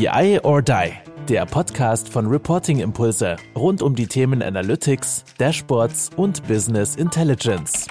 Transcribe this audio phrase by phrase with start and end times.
[0.00, 0.92] BI or Die,
[1.28, 7.86] der Podcast von Reporting Impulse rund um die Themen Analytics, Dashboards und Business Intelligence.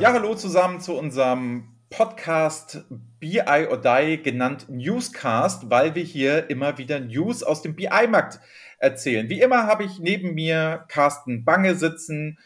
[0.00, 2.84] Ja, hallo zusammen zu unserem Podcast
[3.20, 8.40] BI or Die, genannt Newscast, weil wir hier immer wieder News aus dem BI-Markt
[8.78, 9.28] erzählen.
[9.28, 12.40] Wie immer habe ich neben mir Carsten Bange sitzen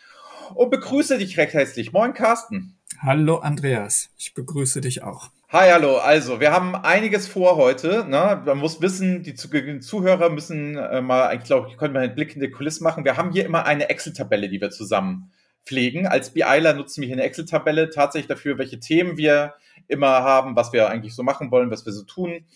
[0.55, 1.95] und begrüße dich recht herzlich.
[1.95, 2.77] Moin, Carsten.
[2.99, 4.11] Hallo, Andreas.
[4.19, 5.31] Ich begrüße dich auch.
[5.53, 5.97] Hi, hallo.
[5.97, 8.05] Also, wir haben einiges vor heute.
[8.09, 8.41] Ne?
[8.47, 12.37] Man muss wissen, die Zuhörer müssen äh, mal, ich glaube, ich könnte mal einen Blick
[12.37, 13.05] in die Kulisse machen.
[13.05, 15.33] Wir haben hier immer eine Excel-Tabelle, die wir zusammen
[15.65, 16.07] pflegen.
[16.07, 19.55] Als BIler nutzen wir hier eine Excel-Tabelle tatsächlich dafür, welche Themen wir
[19.89, 22.47] immer haben, was wir eigentlich so machen wollen, was wir so tun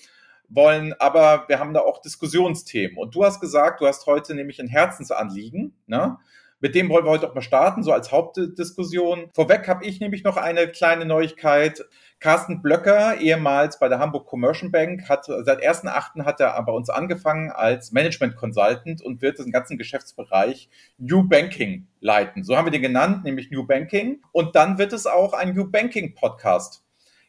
[0.49, 0.95] wollen.
[1.01, 2.97] Aber wir haben da auch Diskussionsthemen.
[2.97, 5.75] Und du hast gesagt, du hast heute nämlich ein Herzensanliegen.
[5.89, 6.17] Ne?
[6.61, 9.31] Mit dem wollen wir heute auch mal starten, so als Hauptdiskussion.
[9.35, 11.85] Vorweg habe ich nämlich noch eine kleine Neuigkeit.
[12.21, 16.25] Carsten Blöcker, ehemals bei der Hamburg Commercial Bank, hat seit 1.8.
[16.25, 21.87] hat er bei uns angefangen als Management Consultant und wird den ganzen Geschäftsbereich New Banking
[22.01, 22.43] leiten.
[22.43, 24.23] So haben wir den genannt, nämlich New Banking.
[24.33, 26.83] Und dann wird es auch ein New Banking Podcast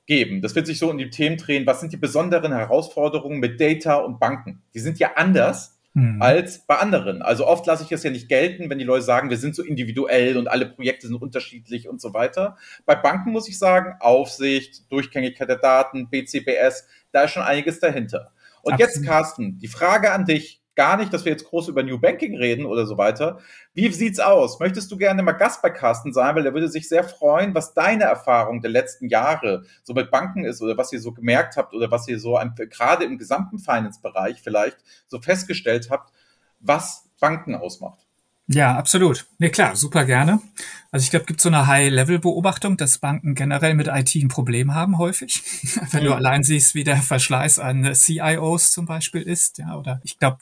[0.06, 0.42] geben.
[0.42, 1.66] Das wird sich so in die Themen drehen.
[1.66, 4.62] Was sind die besonderen Herausforderungen mit Data und Banken?
[4.74, 6.22] Die sind ja anders mhm.
[6.22, 7.24] als bei anderen.
[7.24, 9.64] Also oft lasse ich es ja nicht gelten, wenn die Leute sagen, wir sind so
[9.64, 12.58] individuell und alle Projekte sind unterschiedlich und so weiter.
[12.86, 18.32] Bei Banken muss ich sagen, Aufsicht, Durchgängigkeit der Daten, BCBS, da ist schon einiges dahinter.
[18.62, 18.96] Und Absolut.
[18.96, 22.36] jetzt, Carsten, die Frage an dich gar nicht, dass wir jetzt groß über New Banking
[22.36, 23.40] reden oder so weiter.
[23.74, 24.60] Wie sieht's aus?
[24.60, 26.36] Möchtest du gerne mal Gast bei Carsten sein?
[26.36, 30.44] Weil er würde sich sehr freuen, was deine Erfahrung der letzten Jahre so mit Banken
[30.44, 34.42] ist oder was ihr so gemerkt habt oder was ihr so gerade im gesamten Finance-Bereich
[34.42, 36.12] vielleicht so festgestellt habt,
[36.60, 38.05] was Banken ausmacht.
[38.48, 39.26] Ja, absolut.
[39.40, 40.40] Nee, klar, super gerne.
[40.92, 44.98] Also ich glaube, gibt so eine High-Level-Beobachtung, dass Banken generell mit IT ein Problem haben
[45.00, 45.42] häufig.
[45.92, 46.08] Wenn mhm.
[46.08, 50.38] du allein siehst, wie der Verschleiß an CIOs zum Beispiel ist, ja, oder ich glaube,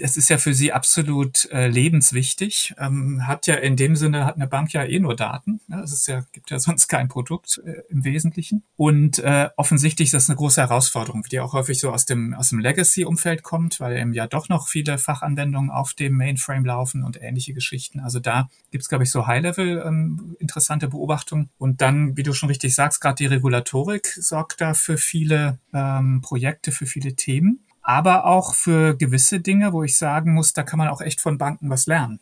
[0.00, 2.74] es ist ja für sie absolut äh, lebenswichtig.
[2.78, 5.60] Ähm, hat ja in dem Sinne hat eine Bank ja eh nur Daten.
[5.68, 8.62] Ja, es ist ja gibt ja sonst kein Produkt äh, im Wesentlichen.
[8.76, 12.50] Und äh, offensichtlich ist das eine große Herausforderung, die auch häufig so aus dem aus
[12.50, 17.20] dem Legacy-Umfeld kommt, weil eben ja doch noch viele Fachanwendungen auf dem Mainframe laufen und
[17.20, 18.00] ähnliche Geschichten.
[18.00, 21.50] Also da gibt's glaube ich so High-Level ähm, interessante Beobachtungen.
[21.58, 26.20] Und dann, wie du schon richtig sagst, gerade die Regulatorik sorgt da für viele ähm,
[26.22, 30.78] Projekte, für viele Themen aber auch für gewisse Dinge, wo ich sagen muss, da kann
[30.78, 32.20] man auch echt von Banken was lernen.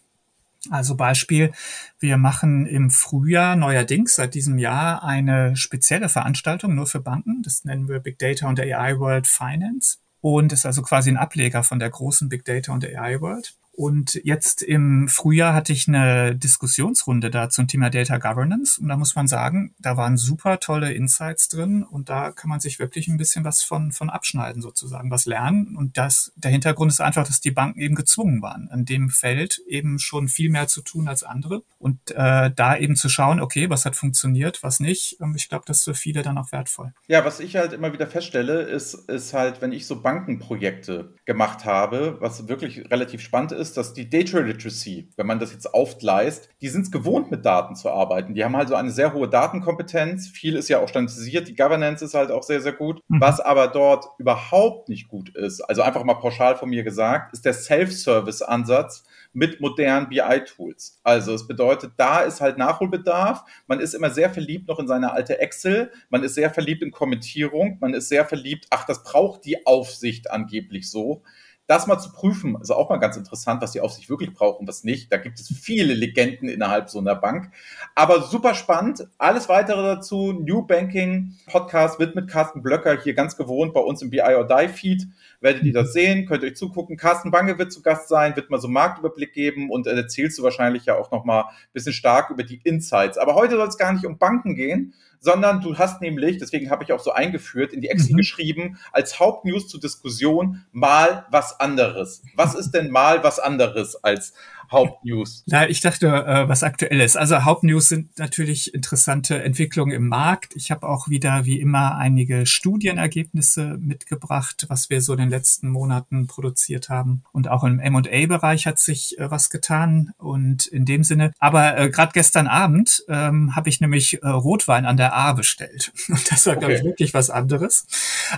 [0.69, 1.53] Also Beispiel,
[1.99, 7.43] wir machen im Frühjahr neuerdings seit diesem Jahr eine spezielle Veranstaltung nur für Banken.
[7.43, 11.63] Das nennen wir Big Data und AI World Finance und ist also quasi ein Ableger
[11.63, 13.55] von der großen Big Data und AI World.
[13.81, 18.79] Und jetzt im Frühjahr hatte ich eine Diskussionsrunde da zum Thema Data Governance.
[18.79, 21.83] Und da muss man sagen, da waren super tolle Insights drin.
[21.83, 25.77] Und da kann man sich wirklich ein bisschen was von, von abschneiden, sozusagen, was lernen.
[25.79, 29.63] Und das, der Hintergrund ist einfach, dass die Banken eben gezwungen waren, an dem Feld
[29.67, 31.63] eben schon viel mehr zu tun als andere.
[31.79, 35.19] Und äh, da eben zu schauen, okay, was hat funktioniert, was nicht.
[35.21, 36.93] Und ich glaube, das ist für viele dann auch wertvoll.
[37.09, 41.65] Ja, was ich halt immer wieder feststelle, ist, ist halt, wenn ich so Bankenprojekte gemacht
[41.65, 45.73] habe, was wirklich relativ spannend ist, ist, dass die Data Literacy, wenn man das jetzt
[45.73, 48.35] aufgleist, die sind es gewohnt, mit Daten zu arbeiten.
[48.35, 50.29] Die haben also eine sehr hohe Datenkompetenz.
[50.29, 51.49] Viel ist ja auch standardisiert.
[51.49, 53.01] Die Governance ist halt auch sehr, sehr gut.
[53.09, 53.21] Mhm.
[53.21, 57.45] Was aber dort überhaupt nicht gut ist, also einfach mal pauschal von mir gesagt, ist
[57.45, 61.01] der Self-Service-Ansatz mit modernen BI-Tools.
[61.05, 63.45] Also es bedeutet, da ist halt Nachholbedarf.
[63.69, 65.93] Man ist immer sehr verliebt noch in seine alte Excel.
[66.09, 67.79] Man ist sehr verliebt in Kommentierung.
[67.81, 71.23] Man ist sehr verliebt, ach, das braucht die Aufsicht angeblich so
[71.71, 74.67] das mal zu prüfen, ist auch mal ganz interessant, was die Aufsicht wirklich braucht und
[74.67, 75.13] was nicht.
[75.13, 77.53] Da gibt es viele Legenden innerhalb so einer Bank.
[77.95, 79.07] Aber super spannend.
[79.19, 84.03] Alles weitere dazu, New Banking Podcast wird mit Carsten Blöcker hier ganz gewohnt bei uns
[84.03, 85.07] im BI or Die Feed.
[85.41, 86.97] Werdet ihr das sehen, könnt ihr euch zugucken.
[86.97, 90.43] Carsten Bange wird zu Gast sein, wird mal so einen Marktüberblick geben und erzählst du
[90.43, 93.17] wahrscheinlich ja auch noch mal ein bisschen stark über die Insights.
[93.17, 96.83] Aber heute soll es gar nicht um Banken gehen, sondern du hast nämlich, deswegen habe
[96.83, 98.19] ich auch so eingeführt, in die Excel mhm.
[98.19, 102.23] geschrieben, als Hauptnews zur Diskussion mal was anderes.
[102.35, 104.35] Was ist denn mal was anderes als
[104.71, 105.43] Hauptnews?
[105.47, 107.17] Ja, ich dachte, äh, was aktuell ist.
[107.17, 110.55] Also Hauptnews sind natürlich interessante Entwicklungen im Markt.
[110.55, 115.69] Ich habe auch wieder wie immer einige Studienergebnisse mitgebracht, was wir so in den letzten
[115.69, 117.25] Monaten produziert haben.
[117.33, 120.13] Und auch im M&A-Bereich hat sich äh, was getan.
[120.19, 124.87] Und in dem Sinne, aber äh, gerade gestern Abend ähm, habe ich nämlich äh, Rotwein
[124.87, 125.93] an der A bestellt.
[126.09, 126.61] Und das war, okay.
[126.61, 127.87] glaube ich, wirklich was anderes.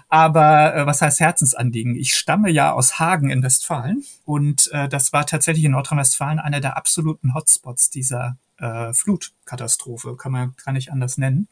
[0.09, 1.95] Aber äh, was heißt Herzensanliegen?
[1.97, 6.39] Ich stamme ja aus Hagen in Westfalen und äh, das war tatsächlich in Nordrhein-Westfalen Nordrhein-Westfalen
[6.39, 11.49] einer der absoluten Hotspots dieser äh, Flutkatastrophe, kann man gar nicht anders nennen.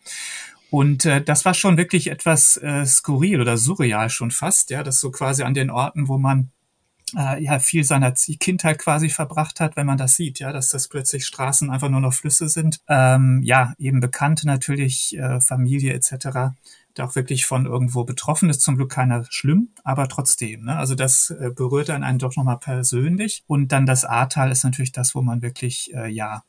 [0.70, 5.00] Und äh, das war schon wirklich etwas äh, skurril oder surreal schon fast, ja, dass
[5.00, 6.50] so quasi an den Orten, wo man
[7.16, 10.86] äh, ja viel seiner Kindheit quasi verbracht hat, wenn man das sieht, ja, dass das
[10.86, 12.78] plötzlich Straßen einfach nur noch Flüsse sind.
[12.88, 16.54] Ähm, ja, eben Bekannte natürlich, äh, Familie etc
[16.96, 18.60] der auch wirklich von irgendwo betroffen ist.
[18.62, 20.64] Zum Glück keiner schlimm, aber trotzdem.
[20.64, 20.76] Ne?
[20.76, 23.42] Also das äh, berührt dann einen doch nochmal persönlich.
[23.46, 26.42] Und dann das Ahrtal ist natürlich das, wo man wirklich, äh, ja,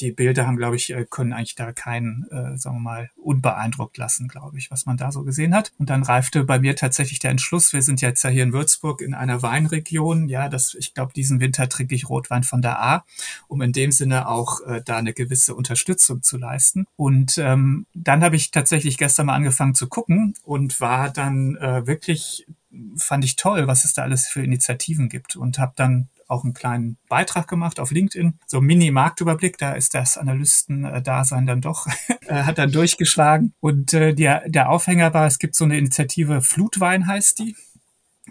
[0.00, 3.96] die Bilder haben, glaube ich, äh, können eigentlich da keinen, äh, sagen wir mal, unbeeindruckt
[3.96, 5.72] lassen, glaube ich, was man da so gesehen hat.
[5.78, 9.00] Und dann reifte bei mir tatsächlich der Entschluss, wir sind jetzt ja hier in Würzburg
[9.00, 13.04] in einer Weinregion, ja, das, ich glaube, diesen Winter trinke ich Rotwein von der A,
[13.48, 16.86] um in dem Sinne auch äh, da eine gewisse Unterstützung zu leisten.
[16.96, 21.86] Und ähm, dann habe ich tatsächlich gestern mal angefangen zu gucken und war dann äh,
[21.86, 22.46] wirklich
[22.96, 26.54] fand ich toll, was es da alles für Initiativen gibt und habe dann auch einen
[26.54, 28.38] kleinen Beitrag gemacht auf LinkedIn.
[28.46, 31.86] So Mini-Marktüberblick, da ist das Analysten-Dasein dann doch,
[32.26, 33.54] äh, hat dann durchgeschlagen.
[33.60, 37.56] Und äh, der, der Aufhänger war, es gibt so eine Initiative, Flutwein heißt die.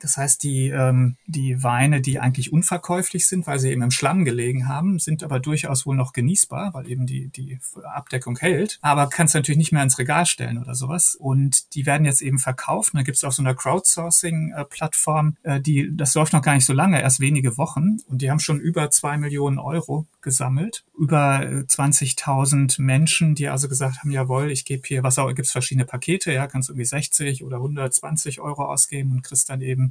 [0.02, 4.26] Das heißt, die, ähm, die Weine, die eigentlich unverkäuflich sind, weil sie eben im Schlamm
[4.26, 8.80] gelegen haben, sind aber durchaus wohl noch genießbar, weil eben die, die Abdeckung hält.
[8.82, 11.16] Aber kannst natürlich nicht mehr ins Regal stellen oder sowas.
[11.16, 12.94] Und die werden jetzt eben verkauft.
[12.94, 16.66] Und da gibt es auch so eine Crowdsourcing-Plattform, äh, die, das läuft noch gar nicht
[16.66, 17.98] so lange, erst wenige Wochen.
[18.08, 20.84] Und die haben schon über zwei Millionen Euro gesammelt.
[20.98, 25.52] Über 20.000 äh, Menschen, die also gesagt haben, jawohl, ich gebe hier, was auch, gibt's
[25.52, 29.91] verschiedene Pakete, ja, kannst irgendwie 60 oder 120 Euro ausgeben und kriegst dann eben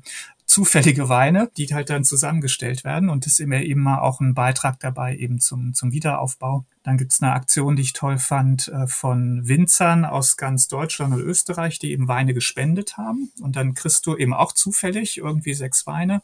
[0.50, 4.81] zufällige Weine, die halt dann zusammengestellt werden und ist immer eben mal auch ein Beitrag
[4.81, 6.64] dabei eben zum, zum Wiederaufbau.
[6.82, 11.20] Dann gibt's eine Aktion, die ich toll fand, äh, von Winzern aus ganz Deutschland und
[11.20, 13.31] Österreich, die eben Weine gespendet haben.
[13.41, 16.20] Und dann kriegst du eben auch zufällig irgendwie sechs Weine.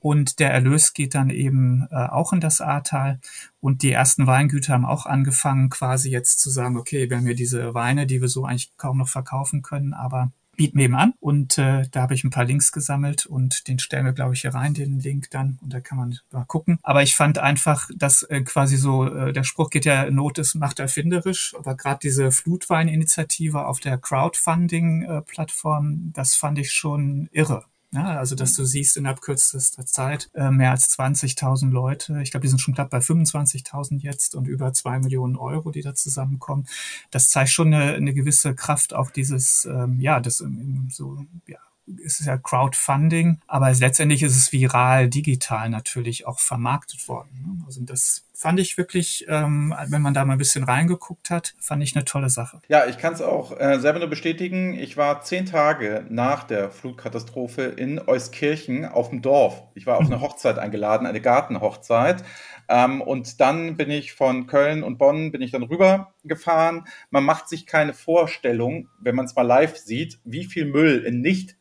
[0.00, 3.20] Und der Erlös geht dann eben äh, auch in das Ahrtal.
[3.60, 7.34] Und die ersten Weingüter haben auch angefangen, quasi jetzt zu sagen, okay, wir haben hier
[7.34, 11.14] diese Weine, die wir so eigentlich kaum noch verkaufen können, aber bieten wir eben an.
[11.20, 14.42] Und äh, da habe ich ein paar Links gesammelt und den stellen wir, glaube ich,
[14.42, 15.58] hier rein, den Link dann.
[15.62, 16.78] Und da kann man mal gucken.
[16.82, 20.54] Aber ich fand einfach, dass äh, quasi so, äh, der Spruch geht ja, Not ist
[20.54, 21.54] macht erfinderisch.
[21.58, 27.64] Aber gerade diese Flutwein-Initiative auf der Crowdfunding-Plattform, das fand ich schon irre.
[27.92, 32.20] Ja, also, dass du siehst innerhalb kürzester Zeit äh, mehr als 20.000 Leute.
[32.22, 35.82] Ich glaube, die sind schon knapp bei 25.000 jetzt und über zwei Millionen Euro, die
[35.82, 36.66] da zusammenkommen.
[37.10, 40.44] Das zeigt schon eine, eine gewisse Kraft auch dieses, ähm, ja, das
[40.88, 41.58] so, ja,
[42.04, 47.30] es ist ja Crowdfunding, aber letztendlich ist es viral digital natürlich auch vermarktet worden.
[47.42, 47.64] Ne?
[47.66, 51.82] Also das fand ich wirklich, ähm, wenn man da mal ein bisschen reingeguckt hat, fand
[51.82, 52.60] ich eine tolle Sache.
[52.68, 54.74] Ja, ich kann es auch äh, selber nur bestätigen.
[54.74, 59.62] Ich war zehn Tage nach der Flutkatastrophe in Euskirchen auf dem Dorf.
[59.74, 62.24] Ich war auf eine Hochzeit eingeladen, eine Gartenhochzeit.
[62.68, 66.84] Ähm, und dann bin ich von Köln und Bonn bin ich dann rübergefahren.
[67.10, 71.20] Man macht sich keine Vorstellung, wenn man es mal live sieht, wie viel Müll in
[71.20, 71.56] nicht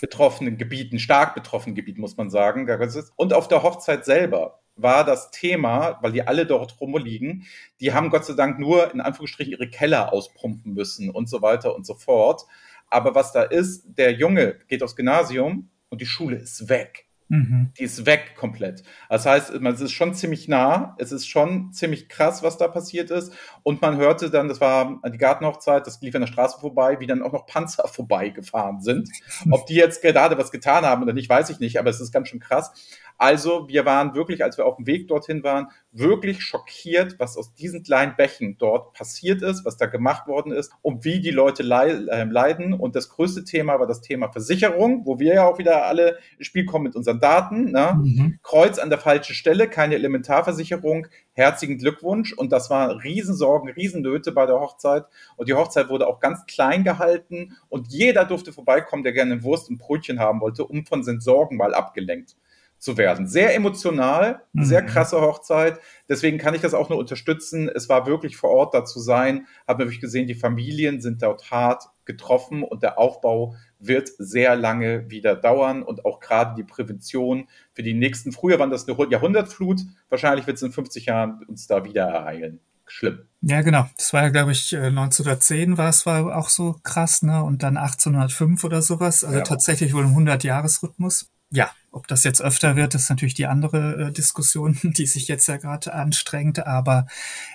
[0.00, 2.68] betroffenen Gebieten, stark betroffenen Gebieten, muss man sagen.
[3.16, 7.46] Und auf der Hochzeit selber war das Thema, weil die alle dort rumliegen,
[7.80, 11.74] die haben Gott sei Dank nur in Anführungsstrichen ihre Keller auspumpen müssen und so weiter
[11.74, 12.42] und so fort.
[12.88, 17.09] Aber was da ist, der Junge geht aufs Gymnasium und die Schule ist weg.
[17.30, 17.70] Mhm.
[17.78, 18.82] Die ist weg komplett.
[19.08, 23.12] Das heißt, es ist schon ziemlich nah, es ist schon ziemlich krass, was da passiert
[23.12, 23.32] ist.
[23.62, 27.06] Und man hörte dann, das war die Gartenhochzeit, das lief an der Straße vorbei, wie
[27.06, 29.08] dann auch noch Panzer vorbeigefahren sind.
[29.48, 32.10] Ob die jetzt gerade was getan haben oder nicht, weiß ich nicht, aber es ist
[32.12, 32.72] ganz schön krass.
[33.20, 37.52] Also wir waren wirklich, als wir auf dem Weg dorthin waren, wirklich schockiert, was aus
[37.54, 41.62] diesen kleinen Bächen dort passiert ist, was da gemacht worden ist und wie die Leute
[41.62, 42.72] äh, leiden.
[42.72, 46.46] Und das größte Thema war das Thema Versicherung, wo wir ja auch wieder alle ins
[46.46, 47.72] Spiel kommen mit unseren Daten.
[47.72, 48.00] Ne?
[48.02, 48.38] Mhm.
[48.42, 51.06] Kreuz an der falschen Stelle, keine Elementarversicherung.
[51.34, 52.32] Herzlichen Glückwunsch.
[52.32, 55.04] Und das waren Riesensorgen, Riesennöte bei der Hochzeit.
[55.36, 59.68] Und die Hochzeit wurde auch ganz klein gehalten und jeder durfte vorbeikommen, der gerne Wurst
[59.68, 62.34] und Brötchen haben wollte, um von seinen Sorgen mal abgelenkt
[62.80, 63.28] zu werden.
[63.28, 64.64] Sehr emotional, mhm.
[64.64, 65.78] sehr krasse Hochzeit.
[66.08, 67.68] Deswegen kann ich das auch nur unterstützen.
[67.68, 69.46] Es war wirklich vor Ort da zu sein.
[69.68, 75.10] Habe natürlich gesehen, die Familien sind dort hart getroffen und der Aufbau wird sehr lange
[75.10, 79.82] wieder dauern und auch gerade die Prävention für die nächsten, früher waren das eine Jahrhundertflut,
[80.08, 82.60] wahrscheinlich wird es in 50 Jahren uns da wieder ereilen.
[82.86, 83.20] Schlimm.
[83.42, 83.88] Ja, genau.
[83.96, 87.40] Das war ja, glaube ich, 1910 war es war auch so krass, ne?
[87.44, 89.22] Und dann 1805 oder sowas.
[89.22, 89.44] Also ja.
[89.44, 91.30] tatsächlich wohl im 100-Jahres-Rhythmus.
[91.50, 95.46] Ja, ob das jetzt öfter wird, ist natürlich die andere äh, Diskussion, die sich jetzt
[95.46, 96.66] ja gerade anstrengt.
[96.66, 97.06] Aber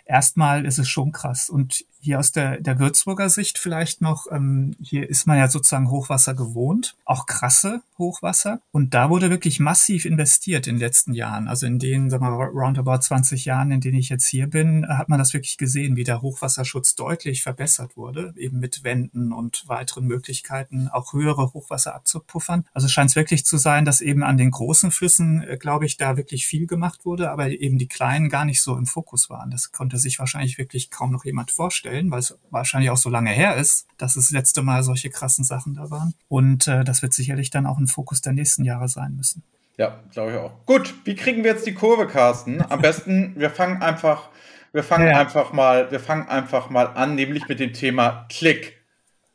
[0.06, 1.50] erstmal ist es schon krass.
[1.50, 5.90] Und hier aus der, der Würzburger Sicht vielleicht noch, ähm, hier ist man ja sozusagen
[5.90, 8.62] Hochwasser gewohnt, auch krasse Hochwasser.
[8.72, 11.48] Und da wurde wirklich massiv investiert in den letzten Jahren.
[11.48, 14.88] Also in den, sagen wir mal, roundabout 20 Jahren, in denen ich jetzt hier bin,
[14.88, 19.64] hat man das wirklich gesehen, wie der Hochwasserschutz deutlich verbessert wurde, eben mit Wänden und
[19.68, 22.66] weiteren Möglichkeiten, auch höhere Hochwasser abzupuffern.
[22.74, 25.98] Also scheint es wirklich zu sein, dass eben an den großen Flüssen, äh, glaube ich,
[25.98, 29.50] da wirklich viel gemacht wurde, aber eben die kleinen gar nicht so im Fokus waren.
[29.50, 33.32] Das konnte sich wahrscheinlich wirklich kaum noch jemand vorstellen, weil es wahrscheinlich auch so lange
[33.32, 36.14] her ist, dass es das letzte Mal solche krassen Sachen da waren.
[36.28, 39.44] Und äh, das wird sicherlich dann auch ein Fokus der nächsten Jahre sein müssen.
[39.78, 40.66] Ja, glaube ich auch.
[40.66, 42.62] Gut, wie kriegen wir jetzt die Kurve, Carsten?
[42.62, 44.30] Am besten, wir fangen einfach,
[44.72, 45.20] wir fangen ja.
[45.20, 48.85] einfach mal, wir fangen einfach mal an, nämlich mit dem Thema Klick.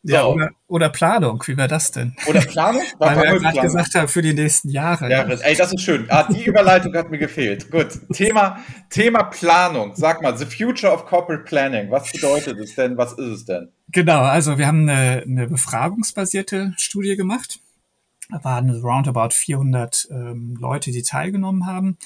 [0.03, 0.15] So.
[0.15, 2.17] Ja, oder, oder Planung, wie wäre das denn?
[2.27, 2.81] Oder Planung?
[2.99, 5.11] Weil wir ja gerade gesagt haben, für die nächsten Jahre.
[5.11, 6.07] Ja, ey, das ist schön.
[6.09, 7.71] Ah, die Überleitung hat mir gefehlt.
[7.71, 9.93] Gut, Thema, Thema Planung.
[9.95, 11.91] Sag mal, the future of corporate planning.
[11.91, 12.97] Was bedeutet es denn?
[12.97, 13.73] Was ist es denn?
[13.89, 17.61] Genau, also wir haben eine, eine befragungsbasierte Studie gemacht.
[18.31, 21.99] Da waren roundabout 400 ähm, Leute, die teilgenommen haben.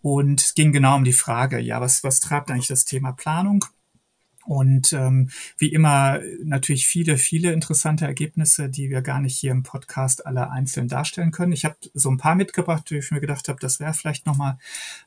[0.00, 3.64] Und es ging genau um die Frage, ja, was, was treibt eigentlich das Thema Planung?
[4.44, 9.62] Und ähm, wie immer natürlich viele, viele interessante Ergebnisse, die wir gar nicht hier im
[9.62, 11.52] Podcast alle einzeln darstellen können.
[11.52, 14.58] Ich habe so ein paar mitgebracht, wo ich mir gedacht habe, das wäre vielleicht nochmal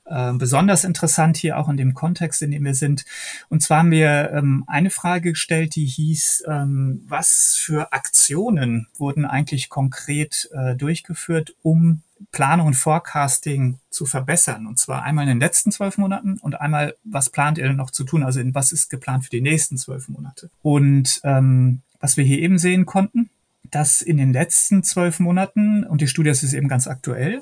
[0.06, 3.06] äh, besonders interessant hier auch in dem Kontext, in dem wir sind.
[3.50, 9.25] Und zwar haben wir ähm, eine Frage gestellt, die hieß, ähm, was für Aktionen wurden
[9.25, 14.67] eigentlich konkret äh, durchgeführt, um Planung und Forecasting zu verbessern.
[14.67, 18.03] Und zwar einmal in den letzten zwölf Monaten und einmal, was plant ihr noch zu
[18.03, 18.24] tun?
[18.24, 20.50] Also in was ist geplant für die nächsten zwölf Monate?
[20.62, 23.29] Und ähm, was wir hier eben sehen konnten,
[23.72, 27.41] dass in den letzten zwölf Monaten, und die Studie ist eben ganz aktuell,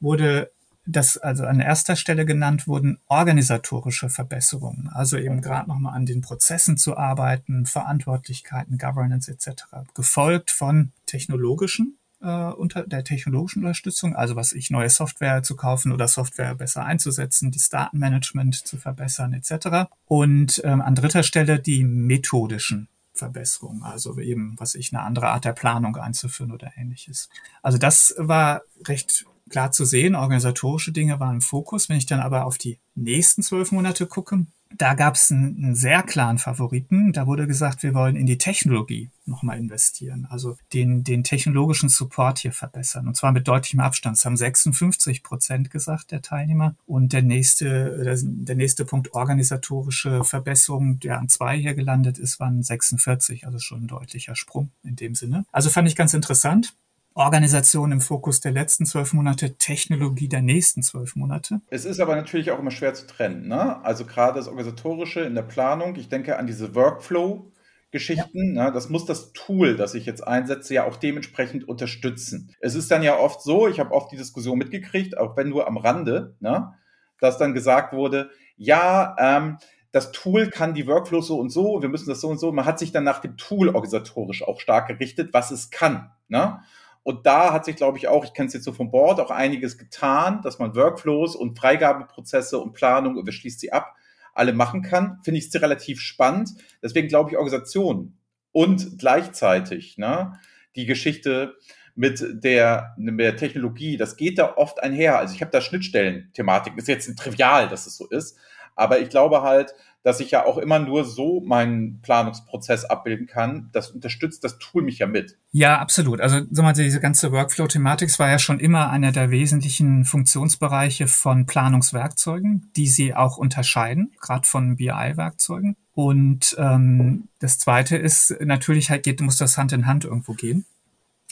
[0.00, 0.50] wurde
[0.86, 6.20] das also an erster Stelle genannt wurden organisatorische Verbesserungen, also eben gerade nochmal an den
[6.20, 14.36] Prozessen zu arbeiten, Verantwortlichkeiten, Governance etc., gefolgt von technologischen äh, unter der technologischen Unterstützung, also
[14.36, 19.90] was ich neue Software zu kaufen oder Software besser einzusetzen, das Datenmanagement zu verbessern etc.
[20.06, 25.44] Und ähm, an dritter Stelle die methodischen Verbesserungen, also eben, was ich, eine andere Art
[25.44, 27.28] der Planung einzuführen oder ähnliches.
[27.62, 30.14] Also das war recht klar zu sehen.
[30.14, 31.88] Organisatorische Dinge waren im Fokus.
[31.88, 35.74] Wenn ich dann aber auf die nächsten zwölf Monate gucke, da gab es einen, einen,
[35.74, 37.12] sehr klaren Favoriten.
[37.12, 42.38] Da wurde gesagt, wir wollen in die Technologie nochmal investieren, also den, den technologischen Support
[42.38, 43.08] hier verbessern.
[43.08, 44.16] Und zwar mit deutlichem Abstand.
[44.16, 46.74] Das haben 56 Prozent gesagt, der Teilnehmer.
[46.86, 52.62] Und der nächste, der nächste Punkt organisatorische Verbesserung, der an zwei hier gelandet ist, waren
[52.62, 55.44] 46, also schon ein deutlicher Sprung in dem Sinne.
[55.52, 56.74] Also fand ich ganz interessant.
[57.16, 61.62] Organisation im Fokus der letzten zwölf Monate, Technologie der nächsten zwölf Monate.
[61.70, 63.48] Es ist aber natürlich auch immer schwer zu trennen.
[63.48, 63.82] Ne?
[63.82, 68.64] Also gerade das Organisatorische in der Planung, ich denke an diese Workflow-Geschichten, ja.
[68.66, 68.72] ne?
[68.72, 72.54] das muss das Tool, das ich jetzt einsetze, ja auch dementsprechend unterstützen.
[72.60, 75.66] Es ist dann ja oft so, ich habe oft die Diskussion mitgekriegt, auch wenn nur
[75.66, 76.74] am Rande, ne?
[77.18, 79.56] dass dann gesagt wurde, ja, ähm,
[79.90, 82.52] das Tool kann die Workflows so und so, wir müssen das so und so.
[82.52, 86.10] Man hat sich dann nach dem Tool organisatorisch auch stark gerichtet, was es kann.
[86.28, 86.60] Ne?
[87.06, 89.30] Und da hat sich, glaube ich, auch, ich kenne es jetzt so vom Board, auch
[89.30, 93.94] einiges getan, dass man Workflows und Freigabeprozesse und Planung, und wer schließt sie ab,
[94.34, 95.20] alle machen kann.
[95.22, 96.50] Finde ich es relativ spannend.
[96.82, 98.18] Deswegen glaube ich, Organisation
[98.50, 100.40] und gleichzeitig ne,
[100.74, 101.54] die Geschichte
[101.94, 105.16] mit der, mit der Technologie, das geht da oft einher.
[105.16, 106.76] Also ich habe da Schnittstellen-Thematik.
[106.76, 108.36] Ist jetzt ein trivial, dass es so ist.
[108.74, 113.70] Aber ich glaube halt, dass ich ja auch immer nur so meinen Planungsprozess abbilden kann.
[113.72, 115.36] Das unterstützt das Tool mich ja mit.
[115.50, 116.20] Ja, absolut.
[116.20, 121.46] Also sag mal, diese ganze Workflow-Thematik war ja schon immer einer der wesentlichen Funktionsbereiche von
[121.46, 125.74] Planungswerkzeugen, die sie auch unterscheiden, gerade von BI-Werkzeugen.
[125.92, 130.66] Und ähm, das Zweite ist natürlich halt geht, muss das Hand in Hand irgendwo gehen.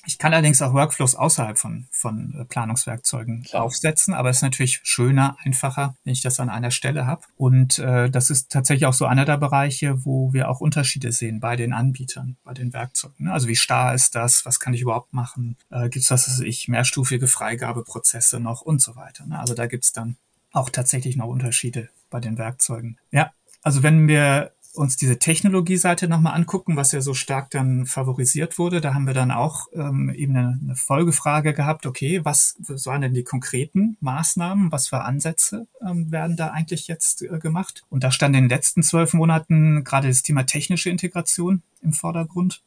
[0.07, 3.63] Ich kann allerdings auch Workflows außerhalb von, von äh, Planungswerkzeugen Klar.
[3.63, 7.23] aufsetzen, aber es ist natürlich schöner, einfacher, wenn ich das an einer Stelle habe.
[7.37, 11.41] Und äh, das ist tatsächlich auch so einer der Bereiche, wo wir auch Unterschiede sehen
[11.41, 13.27] bei den Anbietern, bei den Werkzeugen.
[13.27, 13.33] Ne?
[13.33, 14.45] Also wie starr ist das?
[14.45, 15.57] Was kann ich überhaupt machen?
[15.71, 19.27] Äh, gibt es das, was ich, mehrstufige Freigabeprozesse noch und so weiter.
[19.27, 19.39] Ne?
[19.39, 20.17] Also da gibt's dann
[20.53, 22.99] auch tatsächlich noch Unterschiede bei den Werkzeugen.
[23.11, 23.33] Ja,
[23.63, 28.81] also wenn wir uns diese Technologie-Seite nochmal angucken, was ja so stark dann favorisiert wurde,
[28.81, 33.15] da haben wir dann auch ähm, eben eine, eine Folgefrage gehabt, okay, was, waren denn
[33.15, 37.85] die konkreten Maßnahmen, was für Ansätze ähm, werden da eigentlich jetzt äh, gemacht?
[37.89, 42.63] Und da stand in den letzten zwölf Monaten gerade das Thema technische Integration im Vordergrund.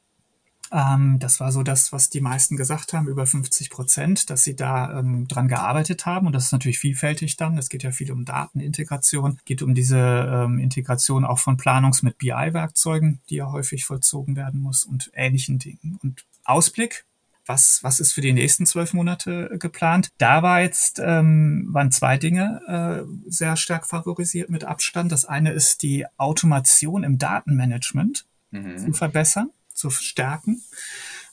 [0.72, 4.56] Ähm, das war so das, was die meisten gesagt haben, über 50 Prozent, dass sie
[4.56, 6.28] da ähm, dran gearbeitet haben.
[6.28, 7.58] Und das ist natürlich vielfältig dann.
[7.58, 12.18] Es geht ja viel um Datenintegration, geht um diese ähm, Integration auch von Planungs- mit
[12.18, 16.00] BI-Werkzeugen, die ja häufig vollzogen werden muss und ähnlichen Dingen.
[16.02, 17.06] Und Ausblick,
[17.46, 20.10] was, was ist für die nächsten zwölf Monate geplant.
[20.18, 25.14] Da war jetzt, ähm, waren zwei Dinge äh, sehr stark favorisiert mit Abstand.
[25.14, 28.78] Das eine ist die Automation im Datenmanagement mhm.
[28.78, 30.62] zu verbessern zu stärken.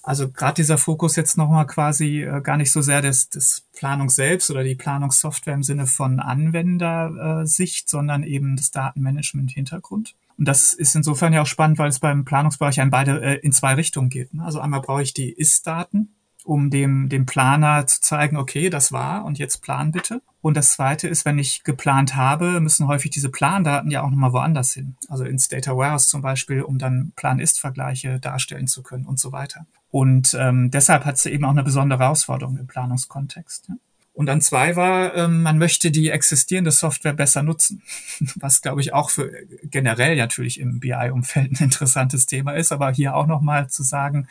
[0.03, 4.11] Also gerade dieser Fokus jetzt nochmal quasi äh, gar nicht so sehr des, des Planung
[4.11, 10.15] selbst oder die Planungssoftware im Sinne von Anwendersicht, sondern eben das Datenmanagement-Hintergrund.
[10.37, 13.53] Und das ist insofern ja auch spannend, weil es beim Planungsbereich in beide äh, in
[13.53, 14.35] zwei Richtungen geht.
[14.35, 14.45] Ne?
[14.45, 19.25] Also einmal brauche ich die Ist-Daten, um dem, dem Planer zu zeigen, okay, das war
[19.25, 20.23] und jetzt plan bitte.
[20.43, 24.35] Und das zweite ist, wenn ich geplant habe, müssen häufig diese Plandaten ja auch nochmal
[24.35, 24.97] woanders hin.
[25.09, 29.67] Also ins Data Warehouse zum Beispiel, um dann Plan-Ist-Vergleiche darstellen zu können und so weiter.
[29.91, 33.69] Und ähm, deshalb hat es eben auch eine besondere Herausforderung im Planungskontext.
[33.69, 33.77] Ja.
[34.15, 37.83] Und dann zwei war, ähm, man möchte die existierende Software besser nutzen,
[38.37, 39.31] was glaube ich auch für
[39.65, 44.29] generell natürlich im BI-Umfeld ein interessantes Thema ist, aber hier auch nochmal zu sagen,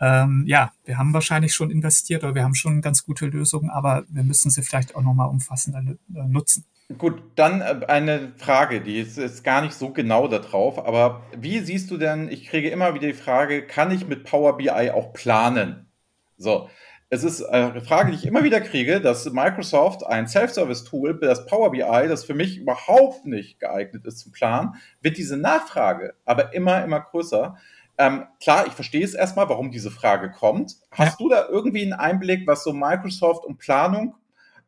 [0.00, 4.04] ähm, ja, wir haben wahrscheinlich schon investiert oder wir haben schon ganz gute Lösungen, aber
[4.08, 6.66] wir müssen sie vielleicht auch nochmal umfassender äh, nutzen.
[6.98, 11.22] Gut, dann äh, eine Frage, die ist, ist gar nicht so genau da drauf, aber
[11.34, 14.90] wie siehst du denn, ich kriege immer wieder die Frage, kann ich mit Power BI
[14.90, 15.86] auch planen?
[16.36, 16.68] So,
[17.12, 21.70] es ist eine Frage, die ich immer wieder kriege, dass Microsoft ein Self-Service-Tool, das Power
[21.70, 26.82] BI, das für mich überhaupt nicht geeignet ist zum Planen, wird diese Nachfrage aber immer,
[26.82, 27.58] immer größer.
[27.98, 30.76] Ähm, klar, ich verstehe es erstmal, warum diese Frage kommt.
[30.90, 31.26] Hast ja.
[31.26, 34.14] du da irgendwie einen Einblick, was so Microsoft und Planung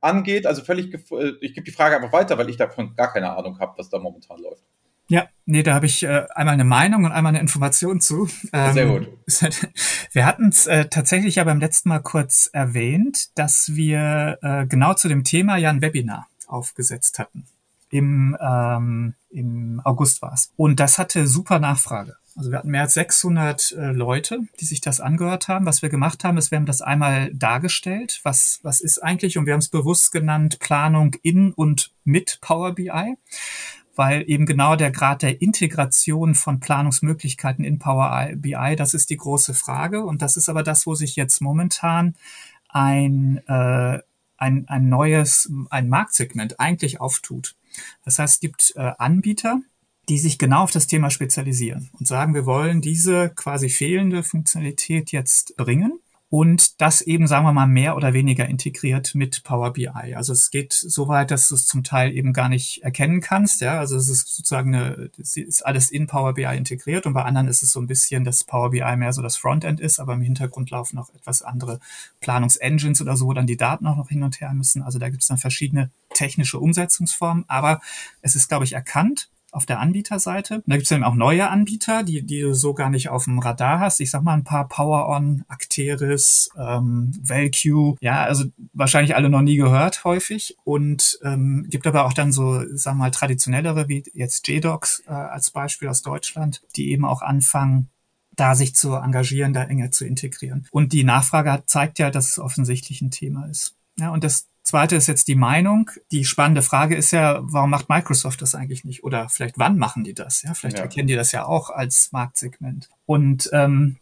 [0.03, 0.47] angeht?
[0.47, 3.59] Also völlig, äh, ich gebe die Frage einfach weiter, weil ich davon gar keine Ahnung
[3.59, 4.65] habe, was da momentan läuft.
[5.09, 8.29] Ja, nee, da habe ich äh, einmal eine Meinung und einmal eine Information zu.
[8.53, 9.09] Ähm, Sehr gut.
[10.13, 14.95] Wir hatten es äh, tatsächlich ja beim letzten Mal kurz erwähnt, dass wir äh, genau
[14.95, 17.47] zu dem Thema ja ein Webinar aufgesetzt hatten.
[17.91, 20.53] Im, ähm, im August war es.
[20.57, 22.17] Und das hatte super Nachfrage.
[22.37, 25.67] Also wir hatten mehr als 600 äh, Leute, die sich das angehört haben.
[25.67, 28.21] Was wir gemacht haben, ist, wir haben das einmal dargestellt.
[28.25, 29.39] Was, was ist eigentlich?
[29.39, 33.17] Und wir haben es bewusst genannt Planung in und mit Power BI,
[33.95, 39.17] weil eben genau der Grad der Integration von Planungsmöglichkeiten in Power BI, das ist die
[39.17, 40.05] große Frage.
[40.05, 42.15] Und das ist aber das, wo sich jetzt momentan
[42.69, 43.99] ein, äh,
[44.37, 47.55] ein, ein neues, ein Marktsegment eigentlich auftut.
[48.05, 49.61] Das heißt, es gibt äh, Anbieter,
[50.09, 55.13] die sich genau auf das Thema spezialisieren und sagen, wir wollen diese quasi fehlende Funktionalität
[55.13, 55.99] jetzt bringen
[56.35, 60.17] und das eben, sagen wir mal, mehr oder weniger integriert mit Power BI.
[60.17, 63.61] Also es geht so weit, dass du es zum Teil eben gar nicht erkennen kannst.
[63.61, 67.23] Ja, also es ist sozusagen eine, es ist alles in Power BI integriert und bei
[67.23, 70.15] anderen ist es so ein bisschen, dass Power BI mehr so das Frontend ist, aber
[70.15, 71.79] im Hintergrund laufen noch etwas andere
[72.19, 74.83] Planungsengines oder so, wo dann die Daten auch noch hin und her müssen.
[74.83, 77.81] Also da gibt es dann verschiedene technische Umsetzungsformen, aber
[78.23, 80.63] es ist, glaube ich, erkannt auf der Anbieterseite.
[80.67, 83.39] Da gibt es dann auch neue Anbieter, die, die du so gar nicht auf dem
[83.39, 84.01] Radar hast.
[84.01, 87.97] Ich sag mal ein paar PowerOn, Acteris, ähm, ValQ.
[88.01, 90.57] Ja, also wahrscheinlich alle noch nie gehört häufig.
[90.65, 95.51] Und ähm, gibt aber auch dann so, sag mal, traditionellere wie jetzt JDocs äh, als
[95.51, 97.89] Beispiel aus Deutschland, die eben auch anfangen,
[98.37, 100.67] da sich zu engagieren, da enger zu integrieren.
[100.73, 103.77] Und die Nachfrage hat, zeigt ja, dass es offensichtlich ein Thema ist.
[103.99, 105.91] Ja, und das Zweite ist jetzt die Meinung.
[106.11, 109.05] Die spannende Frage ist ja, warum macht Microsoft das eigentlich nicht?
[109.05, 110.43] Oder vielleicht wann machen die das?
[110.43, 110.83] Ja, vielleicht ja.
[110.83, 112.89] erkennen die das ja auch als Marktsegment.
[113.05, 113.97] Und ähm,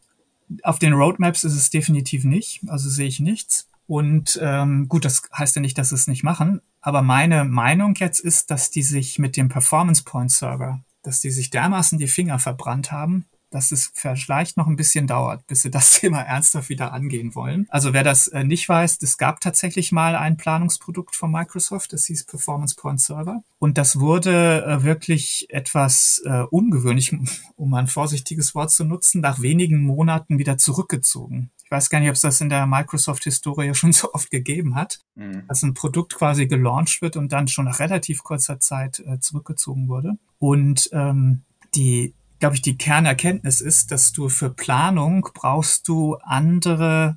[0.62, 2.60] auf den Roadmaps ist es definitiv nicht.
[2.68, 3.68] Also sehe ich nichts.
[3.88, 6.60] Und ähm, gut, das heißt ja nicht, dass sie es nicht machen.
[6.80, 11.30] Aber meine Meinung jetzt ist, dass die sich mit dem Performance Point Server, dass die
[11.30, 15.70] sich dermaßen die Finger verbrannt haben, dass es vielleicht noch ein bisschen dauert, bis sie
[15.70, 17.66] das Thema ernsthaft wieder angehen wollen.
[17.68, 22.06] Also wer das äh, nicht weiß, es gab tatsächlich mal ein Planungsprodukt von Microsoft, das
[22.06, 23.42] hieß Performance Point Server.
[23.58, 27.14] Und das wurde äh, wirklich etwas äh, ungewöhnlich,
[27.56, 31.50] um ein vorsichtiges Wort zu nutzen, nach wenigen Monaten wieder zurückgezogen.
[31.64, 35.00] Ich weiß gar nicht, ob es das in der Microsoft-Historie schon so oft gegeben hat,
[35.14, 35.46] mhm.
[35.48, 39.88] dass ein Produkt quasi gelauncht wird und dann schon nach relativ kurzer Zeit äh, zurückgezogen
[39.88, 40.18] wurde.
[40.38, 41.42] Und ähm,
[41.74, 47.16] die glaube ich, die Kernerkenntnis ist, dass du für Planung brauchst du andere,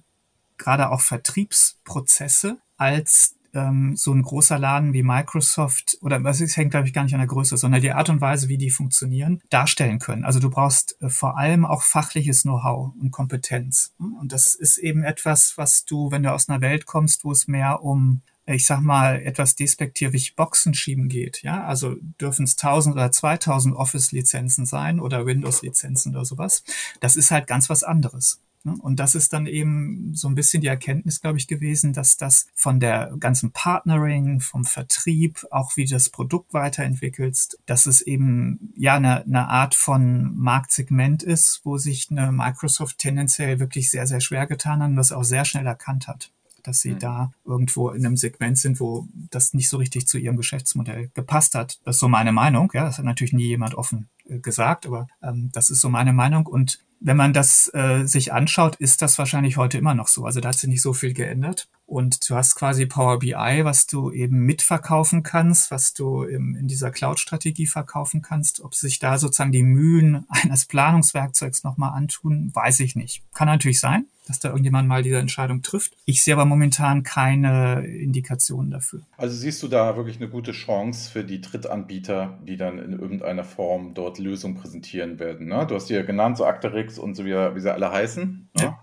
[0.59, 6.69] gerade auch Vertriebsprozesse, als ähm, so ein großer Laden wie Microsoft oder was ist, hängt,
[6.69, 9.41] glaube ich, gar nicht an der Größe, sondern die Art und Weise, wie die funktionieren,
[9.49, 10.25] darstellen können.
[10.25, 13.95] Also du brauchst äh, vor allem auch fachliches Know-how und Kompetenz.
[13.97, 17.47] Und das ist eben etwas, was du, wenn du aus einer Welt kommst, wo es
[17.47, 21.41] mehr um ich sag mal, etwas despektierlich Boxen schieben geht.
[21.41, 26.63] Ja, also dürfen es 1000 oder 2000 Office-Lizenzen sein oder Windows-Lizenzen oder sowas.
[26.99, 28.39] Das ist halt ganz was anderes.
[28.65, 28.75] Ne?
[28.79, 32.47] Und das ist dann eben so ein bisschen die Erkenntnis, glaube ich, gewesen, dass das
[32.53, 38.95] von der ganzen Partnering, vom Vertrieb, auch wie das Produkt weiterentwickelst, dass es eben ja
[38.95, 44.47] eine, eine Art von Marktsegment ist, wo sich eine Microsoft tendenziell wirklich sehr, sehr schwer
[44.47, 46.31] getan hat und das auch sehr schnell erkannt hat
[46.67, 46.99] dass sie mhm.
[46.99, 51.56] da irgendwo in einem Segment sind, wo das nicht so richtig zu ihrem Geschäftsmodell gepasst
[51.56, 51.80] hat.
[51.84, 52.71] Das ist so meine Meinung.
[52.73, 56.13] Ja, das hat natürlich nie jemand offen äh, gesagt, aber ähm, das ist so meine
[56.13, 56.45] Meinung.
[56.45, 60.25] Und wenn man das äh, sich anschaut, ist das wahrscheinlich heute immer noch so.
[60.25, 61.67] Also da hat sich nicht so viel geändert.
[61.86, 66.67] Und du hast quasi Power BI, was du eben mitverkaufen kannst, was du im, in
[66.67, 68.62] dieser Cloud-Strategie verkaufen kannst.
[68.62, 73.23] Ob sich da sozusagen die Mühen eines Planungswerkzeugs nochmal antun, weiß ich nicht.
[73.34, 75.93] Kann natürlich sein dass da irgendjemand mal diese Entscheidung trifft.
[76.05, 79.01] Ich sehe aber momentan keine Indikationen dafür.
[79.17, 83.43] Also siehst du da wirklich eine gute Chance für die Drittanbieter, die dann in irgendeiner
[83.43, 85.47] Form dort Lösungen präsentieren werden.
[85.47, 85.65] Ne?
[85.67, 88.61] Du hast die ja genannt, so Acterix und so wie, wie sie alle heißen, ne?
[88.61, 88.69] ja.
[88.69, 88.77] ne?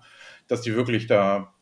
[0.49, 1.53] dass die wirklich da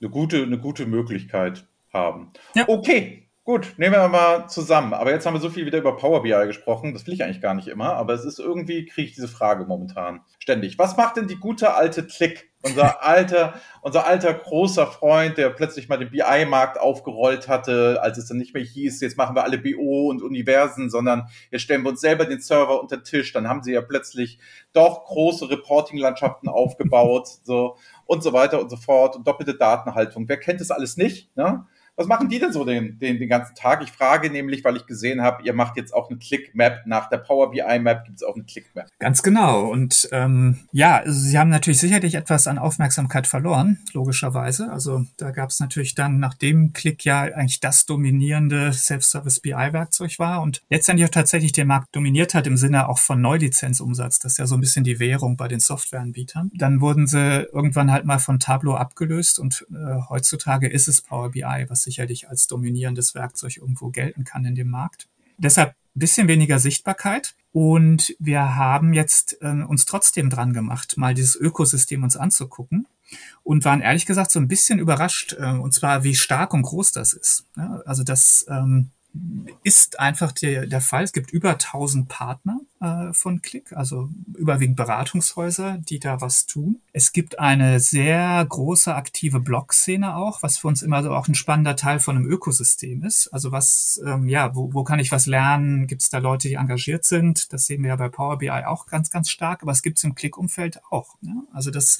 [0.00, 2.32] eine gute, eine gute Möglichkeit haben.
[2.54, 2.64] Ja.
[2.68, 4.92] Okay, Gut, nehmen wir mal zusammen.
[4.92, 6.92] Aber jetzt haben wir so viel wieder über Power BI gesprochen.
[6.92, 9.64] Das will ich eigentlich gar nicht immer, aber es ist irgendwie, kriege ich diese Frage
[9.64, 10.78] momentan ständig.
[10.78, 12.50] Was macht denn die gute alte Click?
[12.60, 18.26] Unser alter, unser alter großer Freund, der plötzlich mal den BI-Markt aufgerollt hatte, als es
[18.26, 21.88] dann nicht mehr hieß, jetzt machen wir alle BO und Universen, sondern jetzt stellen wir
[21.88, 23.32] uns selber den Server unter den Tisch.
[23.32, 24.40] Dann haben sie ja plötzlich
[24.74, 30.28] doch große Reporting-Landschaften aufgebaut, so und so weiter und so fort und doppelte Datenhaltung.
[30.28, 31.34] Wer kennt das alles nicht?
[31.34, 31.64] Ne?
[31.98, 33.82] Was machen die denn so den, den, den ganzen Tag?
[33.82, 36.86] Ich frage nämlich, weil ich gesehen habe, ihr macht jetzt auch eine Click-Map.
[36.86, 38.86] Nach der Power BI-Map gibt es auch eine Click-Map.
[39.00, 39.66] Ganz genau.
[39.66, 44.70] Und ähm, ja, also sie haben natürlich sicherlich etwas an Aufmerksamkeit verloren, logischerweise.
[44.70, 50.42] Also da gab es natürlich dann, nachdem Click ja eigentlich das dominierende Self-Service BI-Werkzeug war
[50.42, 54.20] und letztendlich auch tatsächlich den Markt dominiert hat im Sinne auch von Neulizenzumsatz.
[54.20, 56.52] Das ist ja so ein bisschen die Währung bei den Softwareanbietern.
[56.54, 61.30] Dann wurden sie irgendwann halt mal von Tableau abgelöst und äh, heutzutage ist es Power
[61.30, 65.08] BI, was sicherlich als dominierendes Werkzeug irgendwo gelten kann in dem Markt.
[65.38, 67.34] Deshalb ein bisschen weniger Sichtbarkeit.
[67.52, 72.86] Und wir haben jetzt äh, uns trotzdem dran gemacht, mal dieses Ökosystem uns anzugucken
[73.42, 76.92] und waren ehrlich gesagt so ein bisschen überrascht, äh, und zwar wie stark und groß
[76.92, 77.46] das ist.
[77.56, 78.90] Ja, also das ähm,
[79.62, 81.02] ist einfach der, der Fall.
[81.02, 86.80] Es gibt über 1000 Partner äh, von Click, also überwiegend Beratungshäuser, die da was tun.
[86.92, 91.34] Es gibt eine sehr große aktive Blog-Szene auch, was für uns immer so auch ein
[91.34, 93.28] spannender Teil von einem Ökosystem ist.
[93.28, 95.86] Also was, ähm, ja, wo, wo kann ich was lernen?
[95.86, 97.52] Gibt es da Leute, die engagiert sind?
[97.52, 100.04] Das sehen wir ja bei Power BI auch ganz, ganz stark, aber es gibt es
[100.04, 101.16] im Click-Umfeld auch.
[101.22, 101.42] Ja?
[101.52, 101.98] Also das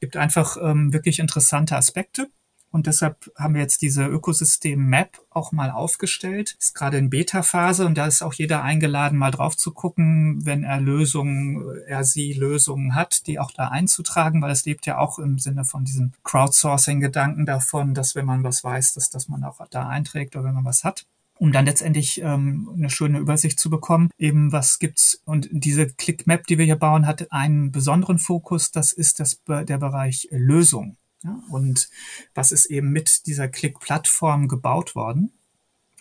[0.00, 2.28] gibt einfach ähm, wirklich interessante Aspekte.
[2.74, 6.56] Und deshalb haben wir jetzt diese Ökosystem-Map auch mal aufgestellt.
[6.58, 10.64] Ist gerade in Beta-Phase und da ist auch jeder eingeladen, mal drauf zu gucken, wenn
[10.64, 15.20] er Lösungen, er sie Lösungen hat, die auch da einzutragen, weil es lebt ja auch
[15.20, 19.64] im Sinne von diesem Crowdsourcing-Gedanken davon, dass wenn man was weiß, dass, dass man auch
[19.70, 21.06] da einträgt oder wenn man was hat
[21.36, 26.46] um dann letztendlich ähm, eine schöne Übersicht zu bekommen, eben was gibt's und diese Click-Map,
[26.46, 30.96] die wir hier bauen, hat einen besonderen Fokus, das ist das der Bereich Lösung.
[31.24, 31.88] Ja, und
[32.34, 35.32] was ist eben mit dieser Click-Plattform gebaut worden?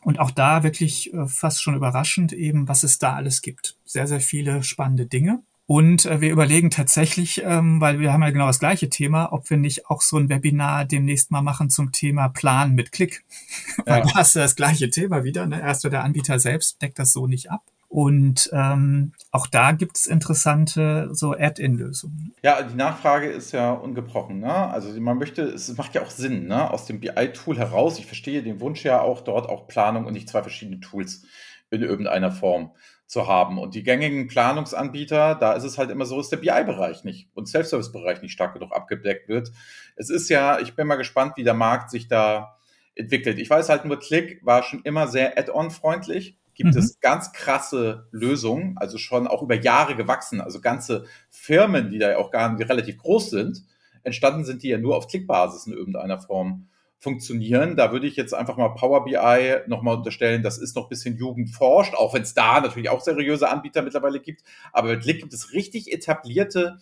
[0.03, 3.77] Und auch da wirklich äh, fast schon überraschend eben, was es da alles gibt.
[3.85, 5.41] Sehr, sehr viele spannende Dinge.
[5.65, 9.49] Und äh, wir überlegen tatsächlich, ähm, weil wir haben ja genau das gleiche Thema, ob
[9.49, 13.23] wir nicht auch so ein Webinar demnächst mal machen zum Thema Plan mit Klick.
[13.85, 14.05] weil ja.
[14.05, 15.45] du hast ja das gleiche Thema wieder.
[15.45, 15.61] Ne?
[15.61, 17.63] Erst der Anbieter selbst deckt das so nicht ab.
[17.93, 22.33] Und ähm, auch da gibt es interessante so Add-in-Lösungen.
[22.41, 24.39] Ja, die Nachfrage ist ja ungebrochen.
[24.39, 24.51] Ne?
[24.51, 26.71] Also man möchte, es macht ja auch Sinn, ne?
[26.71, 27.99] aus dem BI-Tool heraus.
[27.99, 31.27] Ich verstehe den Wunsch ja auch dort auch Planung und nicht zwei verschiedene Tools
[31.69, 32.71] in irgendeiner Form
[33.05, 33.59] zu haben.
[33.59, 37.47] Und die gängigen Planungsanbieter, da ist es halt immer so, dass der BI-Bereich nicht und
[37.47, 39.51] Self-Service-Bereich nicht stark genug abgedeckt wird.
[39.95, 42.57] Es ist ja, ich bin mal gespannt, wie der Markt sich da
[42.95, 43.37] entwickelt.
[43.37, 46.79] Ich weiß halt nur, Click war schon immer sehr Add-on-freundlich gibt mhm.
[46.79, 52.11] es ganz krasse Lösungen, also schon auch über Jahre gewachsen, also ganze Firmen, die da
[52.11, 53.63] ja auch gar nicht relativ groß sind,
[54.03, 56.67] entstanden sind, die ja nur auf Klickbasis in irgendeiner Form
[56.99, 57.75] funktionieren.
[57.75, 61.17] Da würde ich jetzt einfach mal Power BI nochmal unterstellen, das ist noch ein bisschen
[61.17, 64.43] jugendforscht, auch wenn es da natürlich auch seriöse Anbieter mittlerweile gibt.
[64.71, 66.77] Aber mit Click gibt es richtig etablierte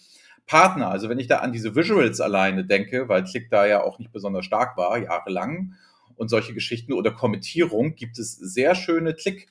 [0.46, 0.90] Partner.
[0.90, 4.12] Also wenn ich da an diese Visuals alleine denke, weil Click da ja auch nicht
[4.12, 5.74] besonders stark war, jahrelang,
[6.22, 9.48] und solche Geschichten oder Kommentierung, gibt es sehr schöne Click-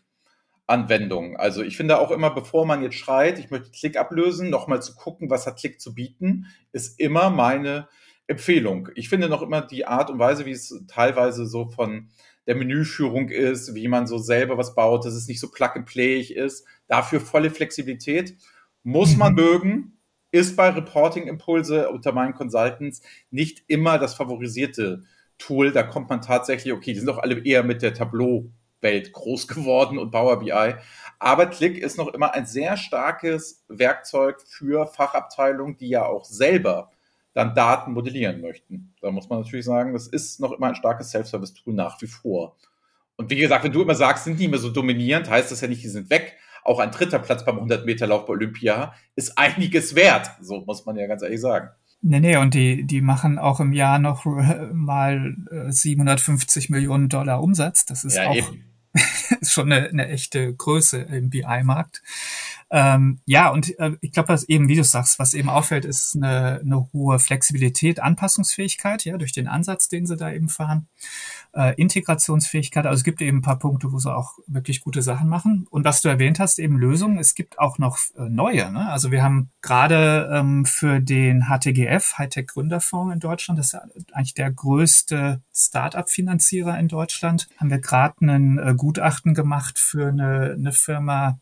[0.70, 1.36] Anwendungen.
[1.36, 4.94] Also ich finde auch immer, bevor man jetzt schreit, ich möchte Klick ablösen, nochmal zu
[4.94, 7.88] gucken, was hat Klick zu bieten, ist immer meine
[8.26, 8.88] Empfehlung.
[8.94, 12.08] Ich finde noch immer die Art und Weise, wie es teilweise so von
[12.46, 15.86] der Menüführung ist, wie man so selber was baut, dass es nicht so plug and
[15.86, 16.64] playig ist.
[16.86, 18.36] Dafür volle Flexibilität.
[18.82, 19.40] Muss man mhm.
[19.40, 19.98] mögen,
[20.30, 25.02] ist bei Reporting Impulse unter meinen Consultants nicht immer das favorisierte
[25.38, 25.72] Tool.
[25.72, 27.94] Da kommt man tatsächlich, okay, die sind doch alle eher mit der
[28.80, 30.74] Tableau-Welt groß geworden und Power BI.
[31.18, 36.90] Aber Click ist noch immer ein sehr starkes Werkzeug für Fachabteilungen, die ja auch selber
[37.32, 38.94] dann Daten modellieren möchten.
[39.00, 42.56] Da muss man natürlich sagen, das ist noch immer ein starkes Self-Service-Tool nach wie vor.
[43.16, 45.68] Und wie gesagt, wenn du immer sagst, sind die immer so dominierend, heißt das ja
[45.68, 46.38] nicht, die sind weg.
[46.64, 50.30] Auch ein dritter Platz beim 100-Meter-Lauf bei Olympia ist einiges wert.
[50.40, 51.68] So muss man ja ganz ehrlich sagen.
[52.02, 55.36] Nee, nee, und die, die machen auch im Jahr noch äh, mal
[55.68, 57.84] 750 äh, Millionen Dollar Umsatz.
[57.84, 58.52] Das ist ja, auch
[59.40, 62.02] ist schon eine, eine echte Größe im BI-Markt.
[62.72, 66.14] Ähm, ja, und äh, ich glaube, was eben, wie du sagst, was eben auffällt, ist
[66.14, 70.86] eine, eine hohe Flexibilität, Anpassungsfähigkeit, ja, durch den Ansatz, den sie da eben fahren.
[71.52, 75.28] Äh, Integrationsfähigkeit, also es gibt eben ein paar Punkte, wo sie auch wirklich gute Sachen
[75.28, 75.66] machen.
[75.68, 78.70] Und was du erwähnt hast, eben Lösungen, es gibt auch noch äh, neue.
[78.70, 78.88] Ne?
[78.88, 84.34] Also wir haben gerade ähm, für den HTGF, Hightech Gründerfonds in Deutschland, das ist eigentlich
[84.34, 90.72] der größte Start-up-Finanzierer in Deutschland, haben wir gerade ein äh, Gutachten gemacht für eine, eine
[90.72, 91.40] Firma,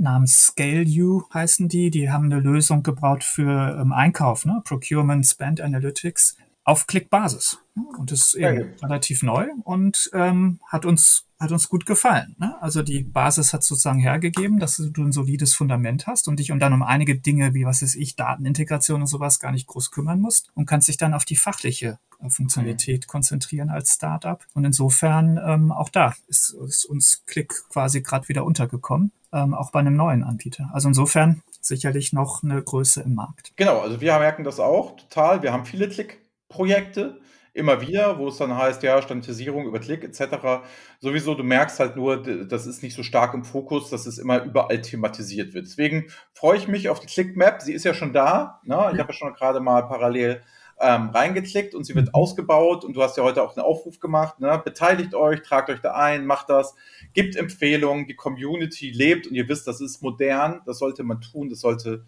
[0.00, 1.90] namens ScaleU heißen die.
[1.90, 4.62] Die haben eine Lösung gebaut für ähm, Einkauf, ne?
[4.64, 7.58] Procurement Spend Analytics auf Klickbasis.
[7.98, 8.86] Und das ist eben ja.
[8.86, 12.34] relativ neu und ähm, hat uns hat uns gut gefallen.
[12.38, 12.56] Ne?
[12.62, 16.58] Also die Basis hat sozusagen hergegeben, dass du ein solides Fundament hast und dich um
[16.58, 20.18] dann um einige Dinge wie was ist ich Datenintegration und sowas gar nicht groß kümmern
[20.18, 23.10] musst und kannst dich dann auf die fachliche äh, Funktionalität mhm.
[23.10, 24.42] konzentrieren als Startup.
[24.54, 29.70] Und insofern ähm, auch da ist, ist uns Klick quasi gerade wieder untergekommen ähm, auch
[29.70, 30.70] bei einem neuen Anbieter.
[30.72, 33.52] Also insofern sicherlich noch eine Größe im Markt.
[33.56, 35.42] Genau, also wir merken das auch total.
[35.42, 37.20] Wir haben viele Klick-Projekte
[37.56, 40.64] immer wieder, wo es dann heißt, ja, Standardisierung über Klick etc.
[41.00, 44.42] Sowieso, du merkst halt nur, das ist nicht so stark im Fokus, dass es immer
[44.44, 45.66] überall thematisiert wird.
[45.66, 47.62] Deswegen freue ich mich auf die Click-Map.
[47.62, 48.60] Sie ist ja schon da.
[48.64, 48.74] Ne?
[48.92, 50.42] Ich habe ja schon gerade mal parallel
[50.78, 52.14] ähm, reingeklickt und sie wird mhm.
[52.14, 54.60] ausgebaut und du hast ja heute auch einen Aufruf gemacht, ne?
[54.62, 56.74] beteiligt euch, tragt euch da ein, macht das,
[57.14, 61.48] gibt Empfehlungen, die Community lebt und ihr wisst, das ist modern, das sollte man tun,
[61.48, 62.04] das sollte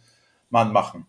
[0.51, 1.07] man machen.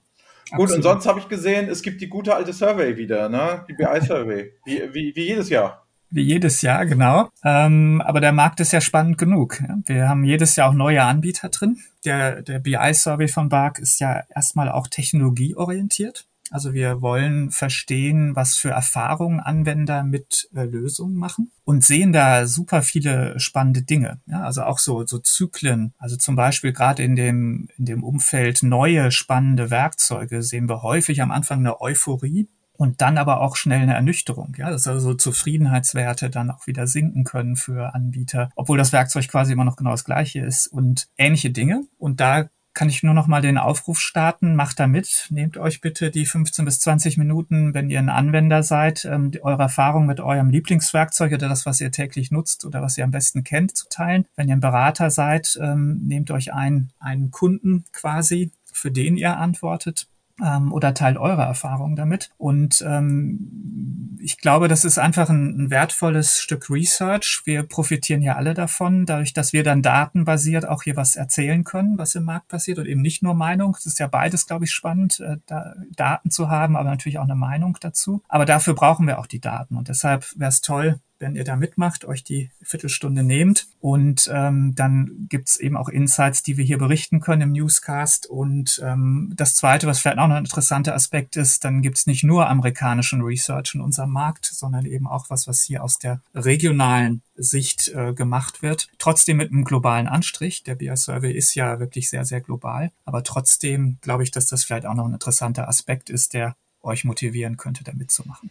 [0.51, 0.67] Absolut.
[0.67, 3.65] Gut, und sonst habe ich gesehen, es gibt die gute alte Survey wieder, ne?
[3.67, 5.85] die BI-Survey, wie, wie, wie jedes Jahr.
[6.11, 7.29] Wie jedes Jahr, genau.
[7.43, 9.61] Ähm, aber der Markt ist ja spannend genug.
[9.61, 9.77] Ja?
[9.85, 11.77] Wir haben jedes Jahr auch neue Anbieter drin.
[12.03, 16.25] Der, der BI-Survey von BARC ist ja erstmal auch technologieorientiert.
[16.51, 22.47] Also wir wollen verstehen, was für Erfahrungen Anwender mit äh, Lösungen machen und sehen da
[22.47, 24.19] super viele spannende Dinge.
[24.25, 25.93] Ja, also auch so, so Zyklen.
[25.97, 31.21] Also zum Beispiel gerade in dem, in dem Umfeld neue spannende Werkzeuge sehen wir häufig
[31.21, 32.47] am Anfang eine Euphorie
[32.79, 34.55] und dann aber auch schnell eine Ernüchterung.
[34.57, 39.51] Ja, dass also Zufriedenheitswerte dann auch wieder sinken können für Anbieter, obwohl das Werkzeug quasi
[39.51, 41.83] immer noch genau das gleiche ist und ähnliche Dinge.
[41.97, 44.55] Und da kann ich nur noch mal den Aufruf starten.
[44.55, 45.27] Macht da mit.
[45.29, 49.63] Nehmt euch bitte die 15 bis 20 Minuten, wenn ihr ein Anwender seid, ähm, eure
[49.63, 53.43] Erfahrung mit eurem Lieblingswerkzeug oder das, was ihr täglich nutzt oder was ihr am besten
[53.43, 54.25] kennt, zu teilen.
[54.35, 59.37] Wenn ihr ein Berater seid, ähm, nehmt euch ein, einen Kunden quasi, für den ihr
[59.37, 60.08] antwortet
[60.43, 62.29] ähm, oder teilt eure Erfahrungen damit.
[62.37, 67.41] Und ähm, ich glaube, das ist einfach ein, ein, wertvolles Stück Research.
[67.45, 71.97] Wir profitieren ja alle davon, dadurch, dass wir dann datenbasiert auch hier was erzählen können,
[71.97, 73.75] was im Markt passiert und eben nicht nur Meinung.
[73.77, 77.23] Es ist ja beides, glaube ich, spannend, äh, da Daten zu haben, aber natürlich auch
[77.23, 78.21] eine Meinung dazu.
[78.27, 81.55] Aber dafür brauchen wir auch die Daten und deshalb wäre es toll, wenn ihr da
[81.55, 83.67] mitmacht, euch die Viertelstunde nehmt.
[83.79, 88.27] Und ähm, dann gibt's eben auch Insights, die wir hier berichten können im Newscast.
[88.27, 92.23] Und ähm, das Zweite, was vielleicht auch noch ein interessanter Aspekt ist, dann gibt's nicht
[92.23, 97.21] nur amerikanischen Research in unserem Markt, sondern eben auch was, was hier aus der regionalen
[97.35, 98.87] Sicht äh, gemacht wird.
[98.97, 100.63] Trotzdem mit einem globalen Anstrich.
[100.63, 102.91] Der BI Survey ist ja wirklich sehr, sehr global.
[103.05, 107.03] Aber trotzdem glaube ich, dass das vielleicht auch noch ein interessanter Aspekt ist, der euch
[107.03, 108.49] motivieren könnte, da mitzumachen.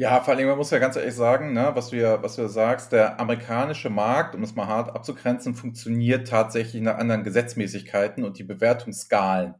[0.00, 2.42] Ja, vor allem, man muss ja ganz ehrlich sagen, ne, was, du ja, was du
[2.42, 8.22] ja sagst, der amerikanische Markt, um es mal hart abzugrenzen, funktioniert tatsächlich nach anderen Gesetzmäßigkeiten
[8.22, 9.56] und die Bewertungsskalen,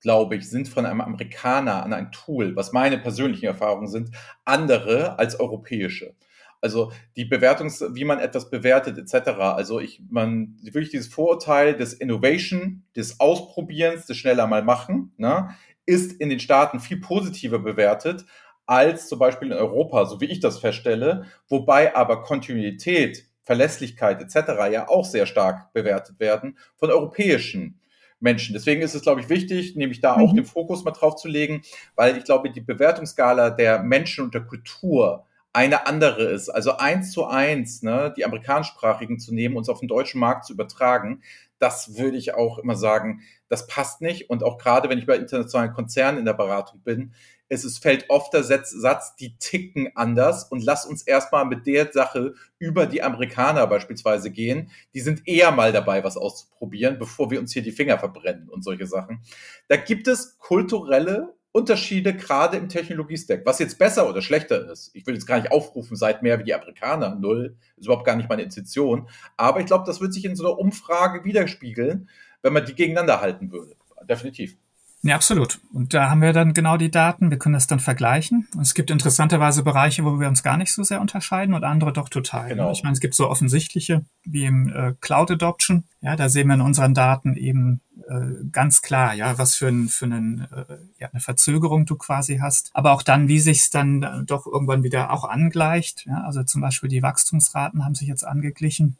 [0.00, 4.10] glaube ich, sind von einem Amerikaner an ein Tool, was meine persönlichen Erfahrungen sind,
[4.46, 6.14] andere als europäische.
[6.62, 9.52] Also die Bewertungs, wie man etwas bewertet, etc.
[9.54, 15.50] Also ich, man, wirklich dieses Vorurteil des Innovation, des Ausprobierens, des schneller mal machen, ne,
[15.84, 18.24] ist in den Staaten viel positiver bewertet
[18.66, 24.72] als zum Beispiel in Europa, so wie ich das feststelle, wobei aber Kontinuität, Verlässlichkeit etc.
[24.72, 27.78] ja auch sehr stark bewertet werden von europäischen
[28.20, 28.54] Menschen.
[28.54, 30.36] Deswegen ist es, glaube ich, wichtig, nämlich da auch mhm.
[30.36, 31.62] den Fokus mal drauf zu legen,
[31.94, 36.48] weil ich glaube, die Bewertungsskala der Menschen und der Kultur eine andere ist.
[36.48, 40.46] Also eins zu eins, ne, die amerikanischsprachigen zu nehmen und es auf den deutschen Markt
[40.46, 41.22] zu übertragen,
[41.58, 44.30] das würde ich auch immer sagen, das passt nicht.
[44.30, 47.14] Und auch gerade, wenn ich bei internationalen Konzernen in der Beratung bin,
[47.48, 51.92] es ist, fällt oft der Satz, die ticken anders und lass uns erstmal mit der
[51.92, 54.70] Sache über die Amerikaner beispielsweise gehen.
[54.94, 58.64] Die sind eher mal dabei, was auszuprobieren, bevor wir uns hier die Finger verbrennen und
[58.64, 59.20] solche Sachen.
[59.68, 63.46] Da gibt es kulturelle Unterschiede gerade im Technologiestack.
[63.46, 66.44] Was jetzt besser oder schlechter ist, ich will jetzt gar nicht aufrufen, seid mehr wie
[66.44, 69.08] die Amerikaner, null, ist überhaupt gar nicht meine Intention.
[69.36, 72.08] Aber ich glaube, das wird sich in so einer Umfrage widerspiegeln,
[72.42, 73.76] wenn man die gegeneinander halten würde.
[74.08, 74.56] Definitiv.
[75.04, 75.60] Ja, absolut.
[75.70, 77.30] Und da haben wir dann genau die Daten.
[77.30, 78.48] Wir können das dann vergleichen.
[78.54, 81.92] Und es gibt interessanterweise Bereiche, wo wir uns gar nicht so sehr unterscheiden und andere
[81.92, 82.48] doch total.
[82.48, 82.72] Genau.
[82.72, 85.84] Ich meine, es gibt so offensichtliche wie im äh, Cloud Adoption.
[86.00, 89.88] Ja, da sehen wir in unseren Daten eben äh, ganz klar, ja, was für, ein,
[89.88, 92.70] für einen, äh, ja, eine Verzögerung du quasi hast.
[92.72, 96.06] Aber auch dann, wie sich es dann äh, doch irgendwann wieder auch angleicht.
[96.06, 98.96] Ja, also zum Beispiel die Wachstumsraten haben sich jetzt angeglichen.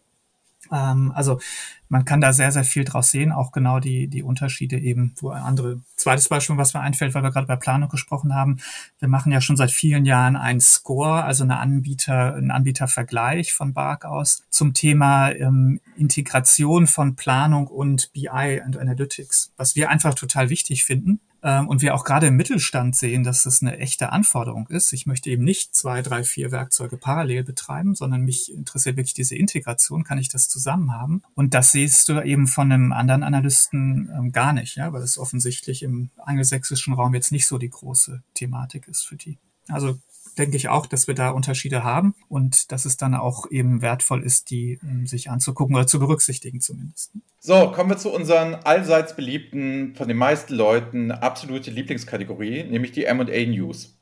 [0.73, 1.41] Ähm, also
[1.89, 5.31] man kann da sehr, sehr viel draus sehen, auch genau die, die Unterschiede eben, wo
[5.31, 8.59] andere, zweites Beispiel, was mir einfällt, weil wir gerade bei Planung gesprochen haben.
[8.99, 13.75] Wir machen ja schon seit vielen Jahren ein Score, also eine Anbieter, einen Anbietervergleich von
[13.75, 20.15] Bark aus zum Thema ähm, Integration von Planung und BI und Analytics, was wir einfach
[20.15, 24.67] total wichtig finden, und wir auch gerade im Mittelstand sehen, dass das eine echte Anforderung
[24.69, 24.93] ist.
[24.93, 29.37] Ich möchte eben nicht zwei, drei, vier Werkzeuge parallel betreiben, sondern mich interessiert wirklich diese
[29.37, 30.05] Integration.
[30.05, 31.23] Kann ich das zusammen haben?
[31.35, 35.19] Und das siehst du eben von einem anderen Analysten ähm, gar nicht, ja, weil es
[35.19, 39.39] offensichtlich im angelsächsischen Raum jetzt nicht so die große Thematik ist für die.
[39.69, 39.99] Also
[40.39, 44.23] denke ich auch, dass wir da Unterschiede haben und dass es dann auch eben wertvoll
[44.23, 47.13] ist, die um, sich anzugucken oder zu berücksichtigen zumindest.
[47.41, 53.05] So, kommen wir zu unseren allseits beliebten, von den meisten Leuten absolute Lieblingskategorie, nämlich die
[53.05, 53.99] M&A News.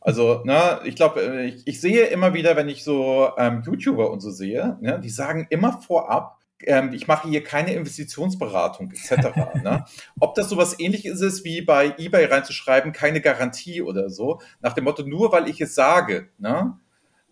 [0.00, 4.10] Also, ne, ich glaube, äh, ich, ich, sehe immer wieder, wenn ich so ähm, YouTuber
[4.10, 9.36] und so sehe, ne, die sagen immer vorab, ähm, ich mache hier keine Investitionsberatung etc.
[9.62, 9.84] ne?
[10.20, 14.84] Ob das sowas ähnliches ist wie bei eBay reinzuschreiben, keine Garantie oder so, nach dem
[14.84, 16.78] Motto, nur weil ich es sage, ne?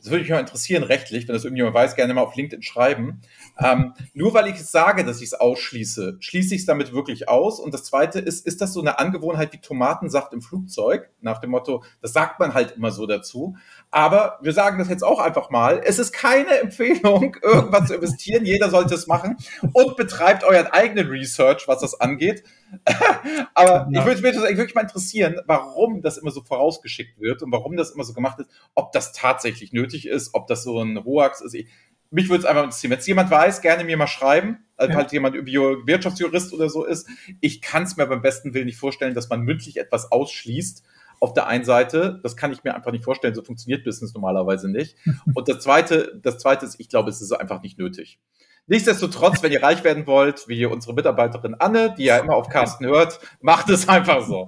[0.01, 3.21] Das würde mich mal interessieren, rechtlich, wenn das irgendjemand weiß, gerne mal auf LinkedIn schreiben.
[3.59, 7.61] Ähm, nur weil ich sage, dass ich es ausschließe, schließe ich es damit wirklich aus.
[7.61, 11.11] Und das Zweite ist, ist das so eine Angewohnheit wie Tomatensaft im Flugzeug?
[11.21, 13.57] Nach dem Motto, das sagt man halt immer so dazu.
[13.91, 15.83] Aber wir sagen das jetzt auch einfach mal.
[15.85, 18.47] Es ist keine Empfehlung, irgendwas zu investieren.
[18.47, 19.37] Jeder sollte es machen
[19.73, 22.43] und betreibt euren eigenen Research, was das angeht.
[23.55, 24.01] Aber ja.
[24.01, 27.91] ich würde mich wirklich mal interessieren, warum das immer so vorausgeschickt wird und warum das
[27.91, 31.55] immer so gemacht ist, ob das tatsächlich nötig ist, ob das so ein Hoax ist.
[31.55, 31.67] Ich,
[32.11, 32.91] mich würde es einfach interessieren.
[32.91, 34.59] Wenn es jemand weiß, gerne mir mal schreiben.
[34.77, 34.99] Also ja.
[34.99, 37.09] halt jemand Wirtschaftsjurist oder so ist.
[37.41, 40.83] Ich kann es mir beim besten Willen nicht vorstellen, dass man mündlich etwas ausschließt.
[41.23, 44.71] Auf der einen Seite, das kann ich mir einfach nicht vorstellen, so funktioniert Business normalerweise
[44.71, 44.97] nicht.
[45.35, 48.19] Und das zweite, das zweite ist, ich glaube, es ist einfach nicht nötig.
[48.67, 52.87] Nichtsdestotrotz, wenn ihr reich werden wollt, wie unsere Mitarbeiterin Anne, die ja immer auf Carsten
[52.87, 54.47] hört, macht es einfach so.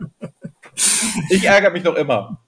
[1.28, 2.40] Ich ärgere mich noch immer.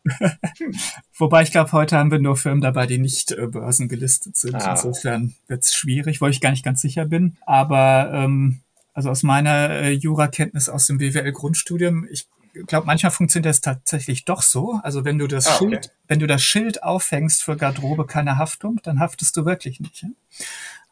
[1.18, 4.54] Wobei ich glaube, heute haben wir nur Firmen dabei, die nicht äh, börsengelistet sind.
[4.54, 4.72] Ah.
[4.72, 7.36] Insofern wird es schwierig, wo ich gar nicht ganz sicher bin.
[7.44, 8.60] Aber ähm,
[8.94, 12.28] also aus meiner äh, Jurakenntnis aus dem BWL-Grundstudium, ich
[12.66, 14.80] glaube, manchmal funktioniert das tatsächlich doch so.
[14.82, 15.64] Also wenn du das ah, okay.
[15.64, 20.02] Schild, wenn du das Schild aufhängst für Garderobe keine Haftung, dann haftest du wirklich nicht.
[20.02, 20.08] Ja?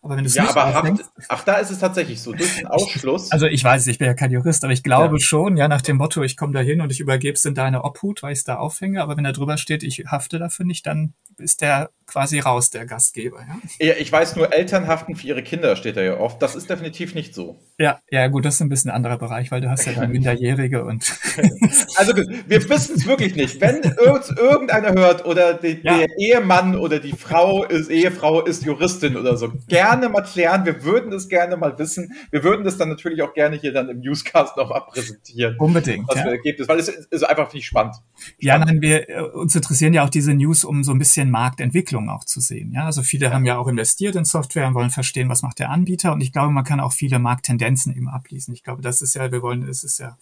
[0.04, 2.56] Aber wenn du es ja, nicht aber haft, ach, da ist es tatsächlich so, durch
[2.56, 3.30] den Ausschluss.
[3.30, 5.20] Also ich weiß, ich bin ja kein Jurist, aber ich glaube ja.
[5.20, 7.84] schon, ja, nach dem Motto, ich komme da hin und ich übergebe es in deine
[7.84, 10.86] Obhut, weil ich es da aufhänge, aber wenn da drüber steht, ich hafte dafür nicht,
[10.86, 13.40] dann ist der quasi raus, der Gastgeber.
[13.40, 13.86] Ja?
[13.86, 16.40] ja, ich weiß nur, Eltern haften für ihre Kinder, steht da ja oft.
[16.42, 17.58] Das ist definitiv nicht so.
[17.78, 20.10] Ja, ja, gut, das ist ein bisschen ein anderer Bereich, weil du hast ja dann
[20.12, 21.12] Minderjährige und.
[21.96, 23.60] also wir wissen es wirklich nicht.
[23.60, 25.98] Wenn irgendeiner hört oder die, ja.
[25.98, 30.64] der Ehemann oder die Frau ist, Ehefrau ist Juristin oder so, gerne mal klären.
[30.64, 32.12] Wir würden das gerne mal wissen.
[32.30, 35.56] Wir würden das dann natürlich auch gerne hier dann im Newscast noch präsentieren.
[35.58, 36.08] Unbedingt.
[36.08, 36.30] Was ja.
[36.30, 37.82] Ergebnis, weil es ist einfach nicht spannend.
[37.82, 38.36] spannend.
[38.38, 42.01] Ja, nein, wir, äh, uns interessieren ja auch diese News, um so ein bisschen Marktentwicklung
[42.08, 42.72] auch zu sehen.
[42.72, 43.32] Ja, also viele ja.
[43.32, 46.12] haben ja auch investiert in Software und wollen verstehen, was macht der Anbieter.
[46.12, 48.54] Und ich glaube, man kann auch viele Markttendenzen eben ablesen.
[48.54, 50.16] Ich glaube, das ist ja, wir wollen, es ist ja,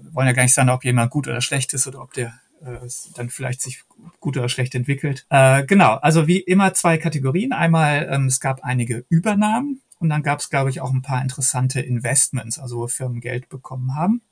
[0.00, 2.38] wir wollen ja gar nicht sagen, ob jemand gut oder schlecht ist oder ob der
[2.64, 3.82] äh, dann vielleicht sich
[4.20, 5.26] gut oder schlecht entwickelt.
[5.30, 7.52] Äh, genau, also wie immer zwei Kategorien.
[7.52, 11.22] Einmal, ähm, es gab einige Übernahmen und dann gab es, glaube ich, auch ein paar
[11.22, 14.22] interessante Investments, also wo Firmen Geld bekommen haben.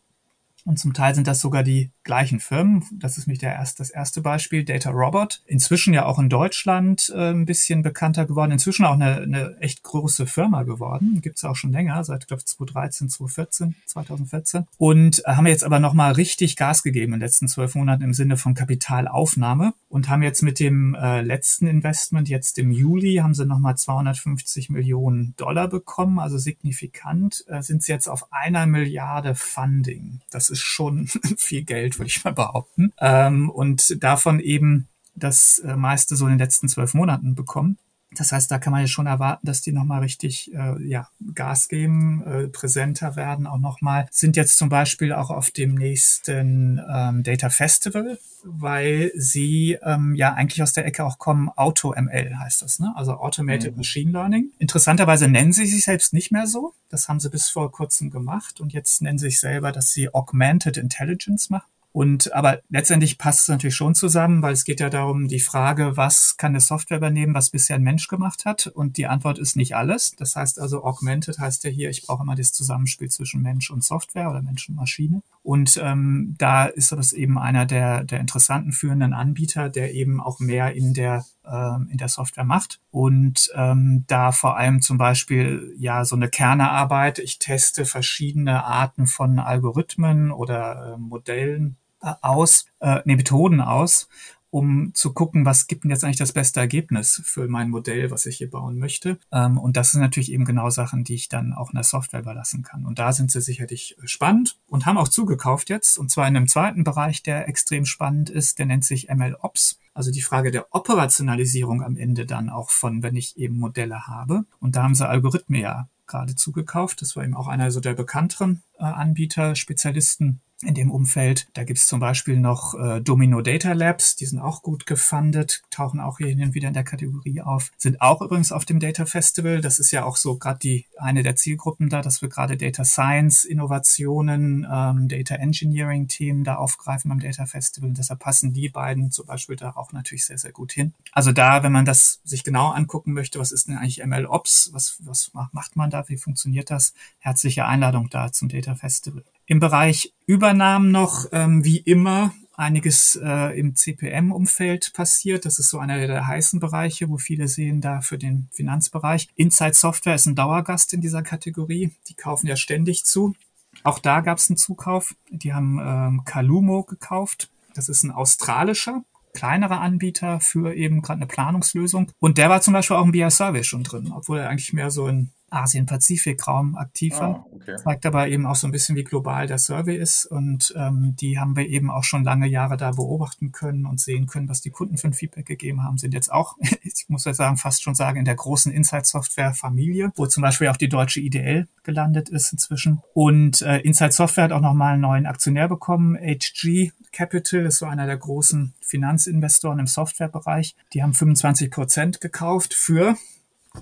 [0.64, 2.84] Und zum Teil sind das sogar die gleichen Firmen.
[2.92, 5.42] Das ist mich der erst, das erste Beispiel, Data Robot.
[5.46, 8.52] Inzwischen ja auch in Deutschland äh, ein bisschen bekannter geworden.
[8.52, 11.20] Inzwischen auch eine, eine echt große Firma geworden.
[11.20, 14.66] Gibt es auch schon länger, seit glaube 2013, 2014, 2014.
[14.78, 18.14] Und äh, haben jetzt aber nochmal richtig Gas gegeben in den letzten zwölf Monaten im
[18.14, 23.34] Sinne von Kapitalaufnahme und haben jetzt mit dem äh, letzten Investment, jetzt im Juli, haben
[23.34, 29.34] sie nochmal 250 Millionen Dollar bekommen, also signifikant, äh, sind sie jetzt auf einer Milliarde
[29.34, 30.20] Funding.
[30.30, 32.92] Das ist schon viel Geld, würde ich mal behaupten.
[32.98, 37.78] Ähm, und davon eben das äh, meiste so in den letzten zwölf Monaten bekommen.
[38.18, 41.68] Das heißt, da kann man ja schon erwarten, dass die nochmal richtig äh, ja, Gas
[41.68, 44.06] geben, äh, präsenter werden auch nochmal.
[44.10, 50.34] Sind jetzt zum Beispiel auch auf dem nächsten ähm, Data Festival, weil sie ähm, ja
[50.34, 52.92] eigentlich aus der Ecke auch kommen, AutoML heißt das, ne?
[52.96, 53.78] also Automated mhm.
[53.78, 54.50] Machine Learning.
[54.58, 56.74] Interessanterweise nennen sie sich selbst nicht mehr so.
[56.90, 60.12] Das haben sie bis vor kurzem gemacht und jetzt nennen sie sich selber, dass sie
[60.14, 61.73] Augmented Intelligence machen.
[61.94, 65.96] Und aber letztendlich passt es natürlich schon zusammen, weil es geht ja darum, die Frage,
[65.96, 68.66] was kann eine Software übernehmen, was bisher ein Mensch gemacht hat?
[68.66, 70.10] Und die Antwort ist nicht alles.
[70.18, 73.84] Das heißt also, augmented heißt ja hier, ich brauche immer das Zusammenspiel zwischen Mensch und
[73.84, 75.22] Software oder Mensch und Maschine.
[75.44, 80.40] Und ähm, da ist das eben einer der, der interessanten führenden Anbieter, der eben auch
[80.40, 85.74] mehr in der ähm, in der Software macht und ähm, da vor allem zum Beispiel
[85.78, 87.18] ja so eine Kernearbeit.
[87.18, 91.76] Ich teste verschiedene Arten von Algorithmen oder äh, Modellen
[92.22, 94.08] aus, äh, nee, Methoden aus
[94.54, 98.24] um zu gucken, was gibt denn jetzt eigentlich das beste Ergebnis für mein Modell, was
[98.24, 99.18] ich hier bauen möchte.
[99.32, 102.20] Ähm, und das sind natürlich eben genau Sachen, die ich dann auch in der Software
[102.20, 102.86] überlassen kann.
[102.86, 105.98] Und da sind sie sicherlich spannend und haben auch zugekauft jetzt.
[105.98, 109.80] Und zwar in einem zweiten Bereich, der extrem spannend ist, der nennt sich MLOps.
[109.92, 114.44] Also die Frage der Operationalisierung am Ende dann auch von, wenn ich eben Modelle habe.
[114.60, 117.02] Und da haben sie Algorithmen ja gerade zugekauft.
[117.02, 121.46] Das war eben auch einer so der bekannteren äh, Anbieter, Spezialisten in dem Umfeld.
[121.54, 125.62] Da gibt es zum Beispiel noch äh, Domino Data Labs, die sind auch gut gefundet,
[125.70, 128.80] tauchen auch hier hin und wieder in der Kategorie auf, sind auch übrigens auf dem
[128.80, 129.60] Data Festival.
[129.60, 132.84] Das ist ja auch so gerade die eine der Zielgruppen da, dass wir gerade Data
[132.84, 137.90] Science, Innovationen, ähm, Data Engineering Themen da aufgreifen beim Data Festival.
[137.90, 140.94] Und deshalb passen die beiden zum Beispiel da auch natürlich sehr, sehr gut hin.
[141.12, 144.70] Also da, wenn man das sich genau angucken möchte, was ist denn eigentlich ML Ops,
[144.72, 146.94] was, was macht man da, wie funktioniert das?
[147.18, 149.24] Herzliche Einladung da zum Data Festival.
[149.46, 155.44] Im Bereich Übernahmen noch, ähm, wie immer, einiges äh, im CPM-Umfeld passiert.
[155.44, 159.28] Das ist so einer der heißen Bereiche, wo viele sehen da für den Finanzbereich.
[159.34, 161.92] Inside Software ist ein Dauergast in dieser Kategorie.
[162.08, 163.34] Die kaufen ja ständig zu.
[163.82, 165.14] Auch da gab es einen Zukauf.
[165.30, 167.50] Die haben ähm, Kalumo gekauft.
[167.74, 169.02] Das ist ein australischer,
[169.34, 172.12] kleinerer Anbieter für eben gerade eine Planungslösung.
[172.20, 175.06] Und der war zum Beispiel auch im BI-Service schon drin, obwohl er eigentlich mehr so
[175.06, 177.28] ein Asien-Pazifik-Raum aktiv war.
[177.28, 177.76] Ah, okay.
[177.76, 180.26] Zeigt aber eben auch so ein bisschen, wie global der Survey ist.
[180.26, 184.26] Und ähm, die haben wir eben auch schon lange Jahre da beobachten können und sehen
[184.26, 185.98] können, was die Kunden für ein Feedback gegeben haben.
[185.98, 190.26] Sind jetzt auch, ich muss ja sagen, fast schon sagen, in der großen Insight-Software-Familie, wo
[190.26, 193.02] zum Beispiel auch die deutsche IDL gelandet ist inzwischen.
[193.12, 196.16] Und äh, Insight Software hat auch nochmal einen neuen Aktionär bekommen.
[196.16, 200.74] HG Capital ist so einer der großen Finanzinvestoren im Softwarebereich.
[200.92, 203.16] Die haben 25 Prozent gekauft für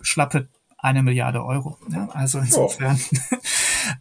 [0.03, 0.49] schlappe
[0.83, 1.79] eine Milliarde Euro.
[1.89, 3.37] Ja, also insofern oh.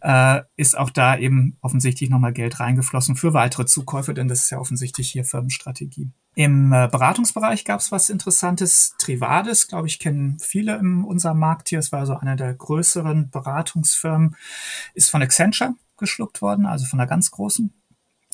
[0.02, 4.50] äh, ist auch da eben offensichtlich nochmal Geld reingeflossen für weitere Zukäufe, denn das ist
[4.50, 6.10] ja offensichtlich hier Firmenstrategie.
[6.34, 8.94] Im äh, Beratungsbereich gab es was Interessantes.
[8.98, 11.78] Trivades, glaube ich, kennen viele in unserem Markt hier.
[11.78, 14.36] Es war so einer der größeren Beratungsfirmen,
[14.94, 17.72] ist von Accenture geschluckt worden, also von einer ganz großen.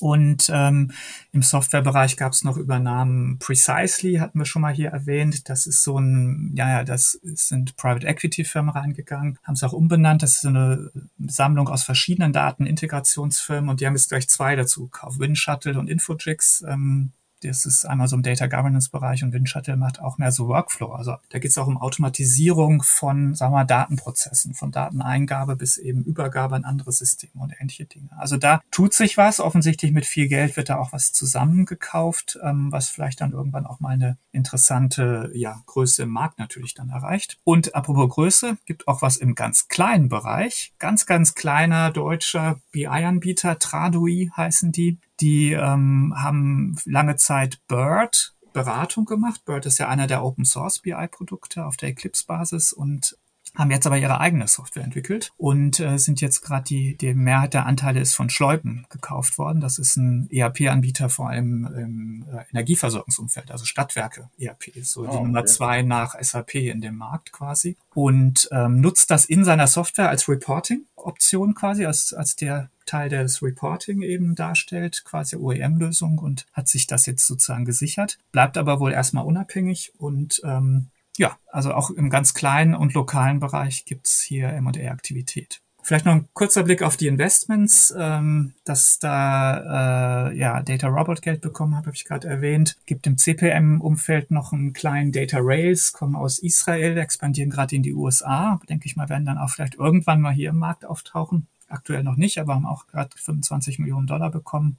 [0.00, 0.92] Und ähm,
[1.32, 3.38] im Softwarebereich gab es noch Übernahmen.
[3.38, 5.48] Precisely hatten wir schon mal hier erwähnt.
[5.48, 9.72] Das ist so ein, ja, ja, das sind Private Equity Firmen reingegangen, haben es auch
[9.72, 10.22] umbenannt.
[10.22, 10.90] Das ist so eine
[11.26, 15.18] Sammlung aus verschiedenen Datenintegrationsfirmen und die haben jetzt gleich zwei dazu gekauft.
[15.18, 16.64] Windshuttle und Infogix.
[16.66, 17.12] Ähm,
[17.42, 20.92] das ist einmal so im Data Governance Bereich und Windshuttle macht auch mehr so Workflow.
[20.92, 25.78] Also da geht es auch um Automatisierung von, sagen wir mal, Datenprozessen, von Dateneingabe bis
[25.78, 28.10] eben Übergabe an andere Systeme und ähnliche Dinge.
[28.16, 29.40] Also da tut sich was.
[29.40, 33.80] Offensichtlich mit viel Geld wird da auch was zusammengekauft, ähm, was vielleicht dann irgendwann auch
[33.80, 37.38] mal eine interessante ja, Größe im Markt natürlich dann erreicht.
[37.44, 40.72] Und apropos Größe, gibt auch was im ganz kleinen Bereich.
[40.78, 44.98] Ganz, ganz kleiner deutscher BI-Anbieter, Tradui heißen die.
[45.20, 49.44] Die ähm, haben lange Zeit Bird Beratung gemacht.
[49.44, 53.16] Bird ist ja einer der Open Source BI-Produkte auf der Eclipse-Basis und
[53.54, 57.54] haben jetzt aber ihre eigene Software entwickelt und äh, sind jetzt gerade die, die Mehrheit
[57.54, 59.60] der Anteile ist von Schleupen gekauft worden.
[59.60, 65.16] Das ist ein ERP-Anbieter vor allem im äh, Energieversorgungsumfeld, also Stadtwerke ERP, so oh, die
[65.16, 70.08] Nummer zwei nach SAP in dem Markt quasi und ähm, nutzt das in seiner Software
[70.08, 76.68] als Reporting-Option quasi, als, als der Teil des Reporting eben darstellt, quasi OEM-Lösung und hat
[76.68, 81.90] sich das jetzt sozusagen gesichert, bleibt aber wohl erstmal unabhängig und ähm, ja, also auch
[81.90, 85.60] im ganz kleinen und lokalen Bereich gibt's hier M&A-Aktivität.
[85.88, 91.22] Vielleicht noch ein kurzer Blick auf die Investments, ähm, dass da äh, ja Data Robot
[91.22, 92.76] Geld bekommen habe, habe ich gerade erwähnt.
[92.84, 97.94] Gibt im CPM-Umfeld noch einen kleinen Data Rails, kommen aus Israel, expandieren gerade in die
[97.94, 98.60] USA.
[98.68, 101.46] Denke ich mal, werden dann auch vielleicht irgendwann mal hier im Markt auftauchen.
[101.68, 104.78] Aktuell noch nicht, aber haben auch gerade 25 Millionen Dollar bekommen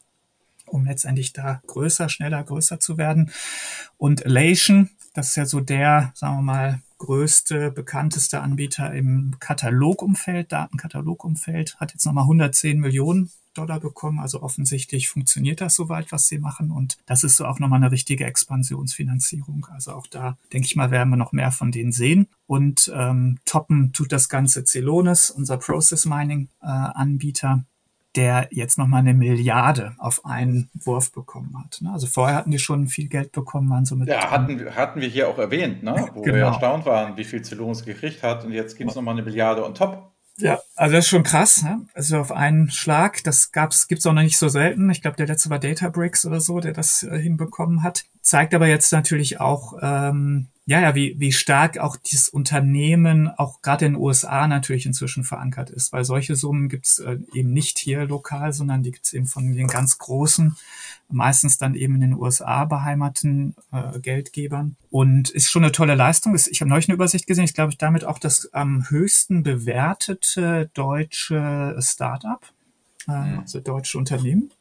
[0.71, 3.31] um letztendlich da größer, schneller, größer zu werden.
[3.97, 10.51] Und Elation, das ist ja so der, sagen wir mal, größte, bekannteste Anbieter im Katalogumfeld,
[10.51, 14.19] Datenkatalogumfeld, hat jetzt nochmal 110 Millionen Dollar bekommen.
[14.19, 16.71] Also offensichtlich funktioniert das soweit, was sie machen.
[16.71, 19.67] Und das ist so auch nochmal eine richtige Expansionsfinanzierung.
[19.71, 22.27] Also auch da, denke ich mal, werden wir noch mehr von denen sehen.
[22.47, 27.63] Und ähm, toppen tut das Ganze Celonis, unser Process Mining äh, Anbieter
[28.15, 31.79] der jetzt nochmal eine Milliarde auf einen Wurf bekommen hat.
[31.81, 31.91] Ne?
[31.91, 34.09] Also vorher hatten die schon viel Geld bekommen, waren so mit.
[34.09, 36.09] Ja, hatten, hatten wir hier auch erwähnt, ne?
[36.13, 36.35] wo genau.
[36.35, 39.63] wir erstaunt waren, wie viel Celonis gekriegt hat und jetzt gibt es nochmal eine Milliarde
[39.63, 40.08] on top.
[40.39, 41.63] Ja, also das ist schon krass.
[41.63, 41.85] Ne?
[41.93, 44.89] Also auf einen Schlag, das gab's, gibt's auch noch nicht so selten.
[44.89, 48.05] Ich glaube, der letzte war Databricks oder so, der das äh, hinbekommen hat.
[48.21, 53.63] Zeigt aber jetzt natürlich auch, ähm, ja, ja, wie, wie stark auch dieses Unternehmen auch
[53.63, 57.79] gerade in den USA natürlich inzwischen verankert ist, weil solche Summen gibt's äh, eben nicht
[57.79, 60.55] hier lokal, sondern die gibt's eben von den ganz großen,
[61.09, 64.75] meistens dann eben in den USA beheimaten äh, Geldgebern.
[64.91, 66.35] Und ist schon eine tolle Leistung.
[66.35, 71.77] Ich habe neulich eine Übersicht gesehen, ich glaube, damit auch das am höchsten bewertete deutsche
[71.79, 72.45] Startup,
[73.07, 74.51] äh, also deutsche Unternehmen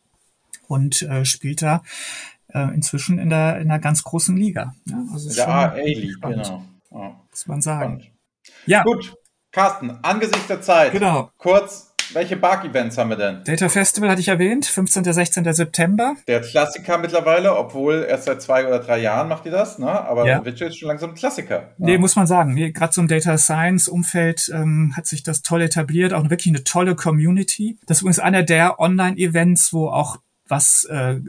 [0.69, 1.83] und äh, spielt da
[2.53, 4.75] äh, inzwischen in der, in der ganz großen Liga.
[4.87, 6.65] Ja, also der AA-League, genau.
[6.91, 7.21] Ja.
[7.31, 8.01] Muss man sagen.
[8.01, 8.13] Spannend.
[8.67, 8.83] Ja.
[8.83, 9.15] Gut,
[9.53, 11.31] Carsten, angesichts der Zeit, genau.
[11.39, 13.45] kurz, welche Bark-Events haben wir denn?
[13.45, 15.05] Data Festival hatte ich erwähnt, 15.
[15.05, 15.53] 16.
[15.53, 16.17] September.
[16.27, 19.89] Der Klassiker mittlerweile, obwohl erst seit zwei oder drei Jahren macht ihr das, ne?
[19.89, 20.45] aber ja.
[20.45, 21.75] wird jetzt schon langsam ein Klassiker.
[21.77, 21.99] Nee, ja.
[21.99, 22.55] muss man sagen.
[22.55, 26.65] Nee, Gerade so im Data Science-Umfeld ähm, hat sich das toll etabliert, auch wirklich eine
[26.65, 27.79] tolle Community.
[27.87, 30.19] Das ist übrigens einer der Online-Events, wo auch
[30.49, 31.21] was äh,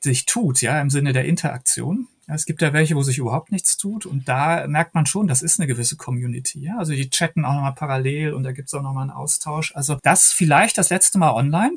[0.00, 2.08] sich tut, ja, im Sinne der Interaktion.
[2.26, 5.26] Ja, es gibt ja welche, wo sich überhaupt nichts tut und da merkt man schon,
[5.26, 6.58] das ist eine gewisse Community.
[6.60, 6.78] Ja?
[6.78, 9.74] Also die chatten auch nochmal parallel und da gibt's auch nochmal einen Austausch.
[9.74, 11.76] Also das vielleicht das letzte Mal online,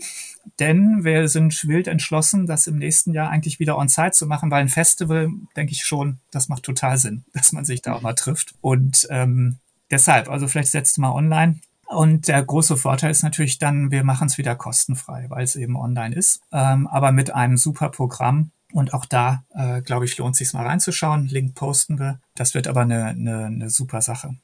[0.59, 4.61] denn wir sind wild entschlossen, das im nächsten Jahr eigentlich wieder on-site zu machen, weil
[4.61, 8.13] ein Festival, denke ich schon, das macht total Sinn, dass man sich da auch mal
[8.13, 8.55] trifft.
[8.61, 9.57] Und ähm,
[9.91, 11.59] deshalb, also vielleicht das letzte Mal online.
[11.87, 15.77] Und der große Vorteil ist natürlich dann, wir machen es wieder kostenfrei, weil es eben
[15.77, 18.51] online ist, ähm, aber mit einem super Programm.
[18.73, 21.27] Und auch da, äh, glaube ich, lohnt sich mal reinzuschauen.
[21.27, 22.19] Link posten wir.
[22.35, 24.35] Das wird aber eine, eine, eine super Sache.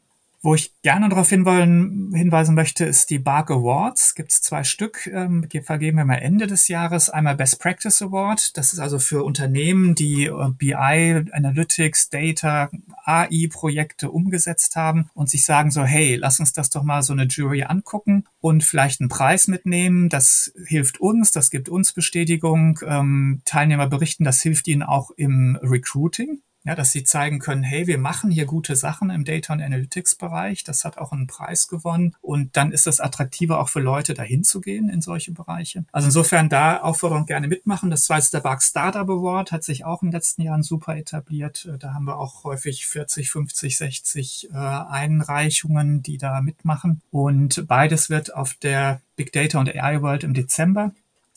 [0.46, 4.14] Wo ich gerne darauf hinweisen möchte, ist die Bark Awards.
[4.14, 7.10] Gibt es zwei Stück, ähm, vergeben wir mal Ende des Jahres.
[7.10, 8.58] Einmal Best Practice Award.
[8.58, 12.70] Das ist also für Unternehmen, die äh, BI, Analytics, Data,
[13.06, 17.28] AI-Projekte umgesetzt haben und sich sagen so, hey, lass uns das doch mal so eine
[17.28, 20.10] Jury angucken und vielleicht einen Preis mitnehmen.
[20.10, 22.82] Das hilft uns, das gibt uns Bestätigung.
[22.86, 26.42] Ähm, Teilnehmer berichten, das hilft ihnen auch im Recruiting.
[26.66, 30.16] Ja, dass sie zeigen können, hey, wir machen hier gute Sachen im Data und Analytics
[30.16, 30.64] Bereich.
[30.64, 32.16] Das hat auch einen Preis gewonnen.
[32.22, 35.84] Und dann ist es attraktiver auch für Leute, dahin zu gehen in solche Bereiche.
[35.92, 37.90] Also insofern da Aufforderung gerne mitmachen.
[37.90, 40.96] Das zweite ist der Bark Startup Award, hat sich auch in den letzten Jahren super
[40.96, 41.66] etabliert.
[41.66, 47.02] Äh, da haben wir auch häufig 40, 50, 60 äh, Einreichungen, die da mitmachen.
[47.12, 50.94] Und beides wird auf der Big Data und AI World im Dezember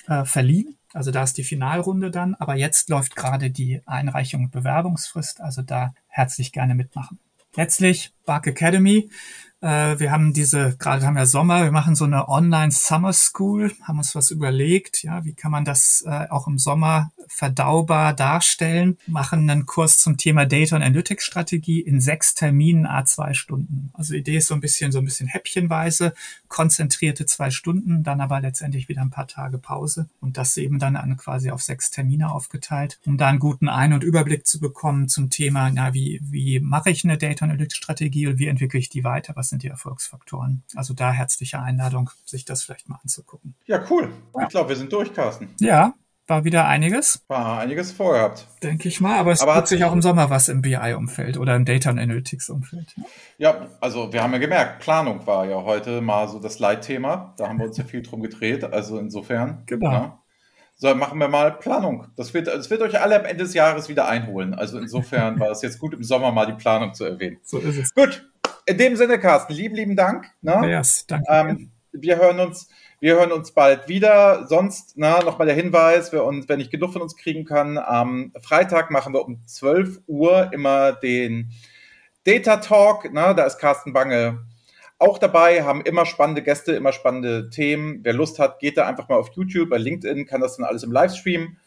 [0.07, 0.77] äh, verliehen.
[0.97, 5.61] Also da ist die Finalrunde dann, aber jetzt läuft gerade die Einreichung und Bewerbungsfrist, also
[5.61, 7.19] da herzlich gerne mitmachen.
[7.55, 9.11] Letztlich Bark Academy
[9.61, 13.73] äh, wir haben diese, gerade haben wir Sommer, wir machen so eine Online Summer School,
[13.83, 18.99] haben uns was überlegt, ja, wie kann man das äh, auch im Sommer verdaubar darstellen,
[19.07, 23.91] machen einen Kurs zum Thema Data und Analytics Strategie in sechs Terminen a zwei Stunden.
[23.95, 26.15] Also die Idee ist so ein bisschen, so ein bisschen häppchenweise,
[26.49, 30.97] konzentrierte zwei Stunden, dann aber letztendlich wieder ein paar Tage Pause und das eben dann
[30.97, 35.09] an, quasi auf sechs Termine aufgeteilt, um da einen guten Ein- und Überblick zu bekommen
[35.09, 38.89] zum Thema, na, wie, wie mache ich eine Data Analytics Strategie und wie entwickle ich
[38.89, 39.35] die weiter?
[39.35, 40.65] Was was sind die Erfolgsfaktoren?
[40.75, 43.55] Also da herzliche Einladung, sich das vielleicht mal anzugucken.
[43.67, 44.13] Ja, cool.
[44.35, 44.43] Ja.
[44.43, 45.55] Ich glaube, wir sind durch, Carsten.
[45.61, 45.95] Ja,
[46.27, 47.23] war wieder einiges.
[47.29, 48.49] War einiges vorgehabt.
[48.61, 51.55] Denke ich mal, aber es aber tut sich auch im Sommer was im BI-Umfeld oder
[51.55, 52.97] im Data Analytics-Umfeld.
[53.39, 57.33] Ja, also wir haben ja gemerkt, Planung war ja heute mal so das Leitthema.
[57.37, 58.65] Da haben wir uns ja viel drum gedreht.
[58.65, 59.63] Also insofern.
[59.67, 59.93] Genau.
[59.93, 60.23] Ja.
[60.79, 62.09] So, machen wir mal Planung.
[62.17, 64.53] Das wird, das wird euch alle am Ende des Jahres wieder einholen.
[64.53, 67.39] Also insofern war es jetzt gut, im Sommer mal die Planung zu erwähnen.
[67.43, 67.95] So ist es.
[67.95, 68.31] Gut,
[68.67, 70.27] in dem Sinne, Carsten, lieben, lieben Dank.
[70.43, 70.69] Ne?
[70.69, 71.25] Yes, danke.
[71.31, 72.69] Ähm, wir hören uns,
[73.01, 74.47] wir hören uns bald wieder.
[74.49, 78.33] Sonst, na, nochmal der Hinweis, wer uns, wenn ich genug von uns kriegen kann, am
[78.43, 81.53] Freitag machen wir um 12 Uhr immer den
[82.25, 83.09] Data Talk.
[83.13, 84.45] Na, da ist Carsten Bange
[84.99, 88.01] auch dabei, haben immer spannende Gäste, immer spannende Themen.
[88.03, 90.83] Wer Lust hat, geht da einfach mal auf YouTube, bei LinkedIn, kann das dann alles
[90.83, 91.59] im Livestream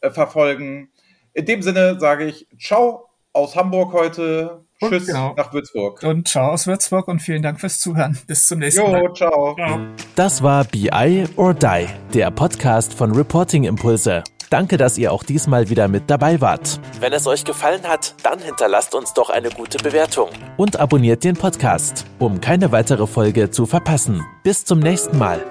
[0.00, 0.90] äh, verfolgen.
[1.32, 4.65] In dem Sinne sage ich Ciao aus Hamburg heute.
[4.80, 5.34] Und Tschüss genau.
[5.36, 6.02] nach Würzburg.
[6.02, 8.18] Und ciao aus Würzburg und vielen Dank fürs Zuhören.
[8.26, 9.14] Bis zum nächsten jo, Mal.
[9.14, 9.54] Ciao.
[9.54, 9.78] ciao.
[10.14, 14.22] Das war BI or Die, der Podcast von Reporting Impulse.
[14.50, 16.80] Danke, dass ihr auch diesmal wieder mit dabei wart.
[17.00, 21.36] Wenn es euch gefallen hat, dann hinterlasst uns doch eine gute Bewertung und abonniert den
[21.36, 24.24] Podcast, um keine weitere Folge zu verpassen.
[24.44, 25.44] Bis zum nächsten Mal.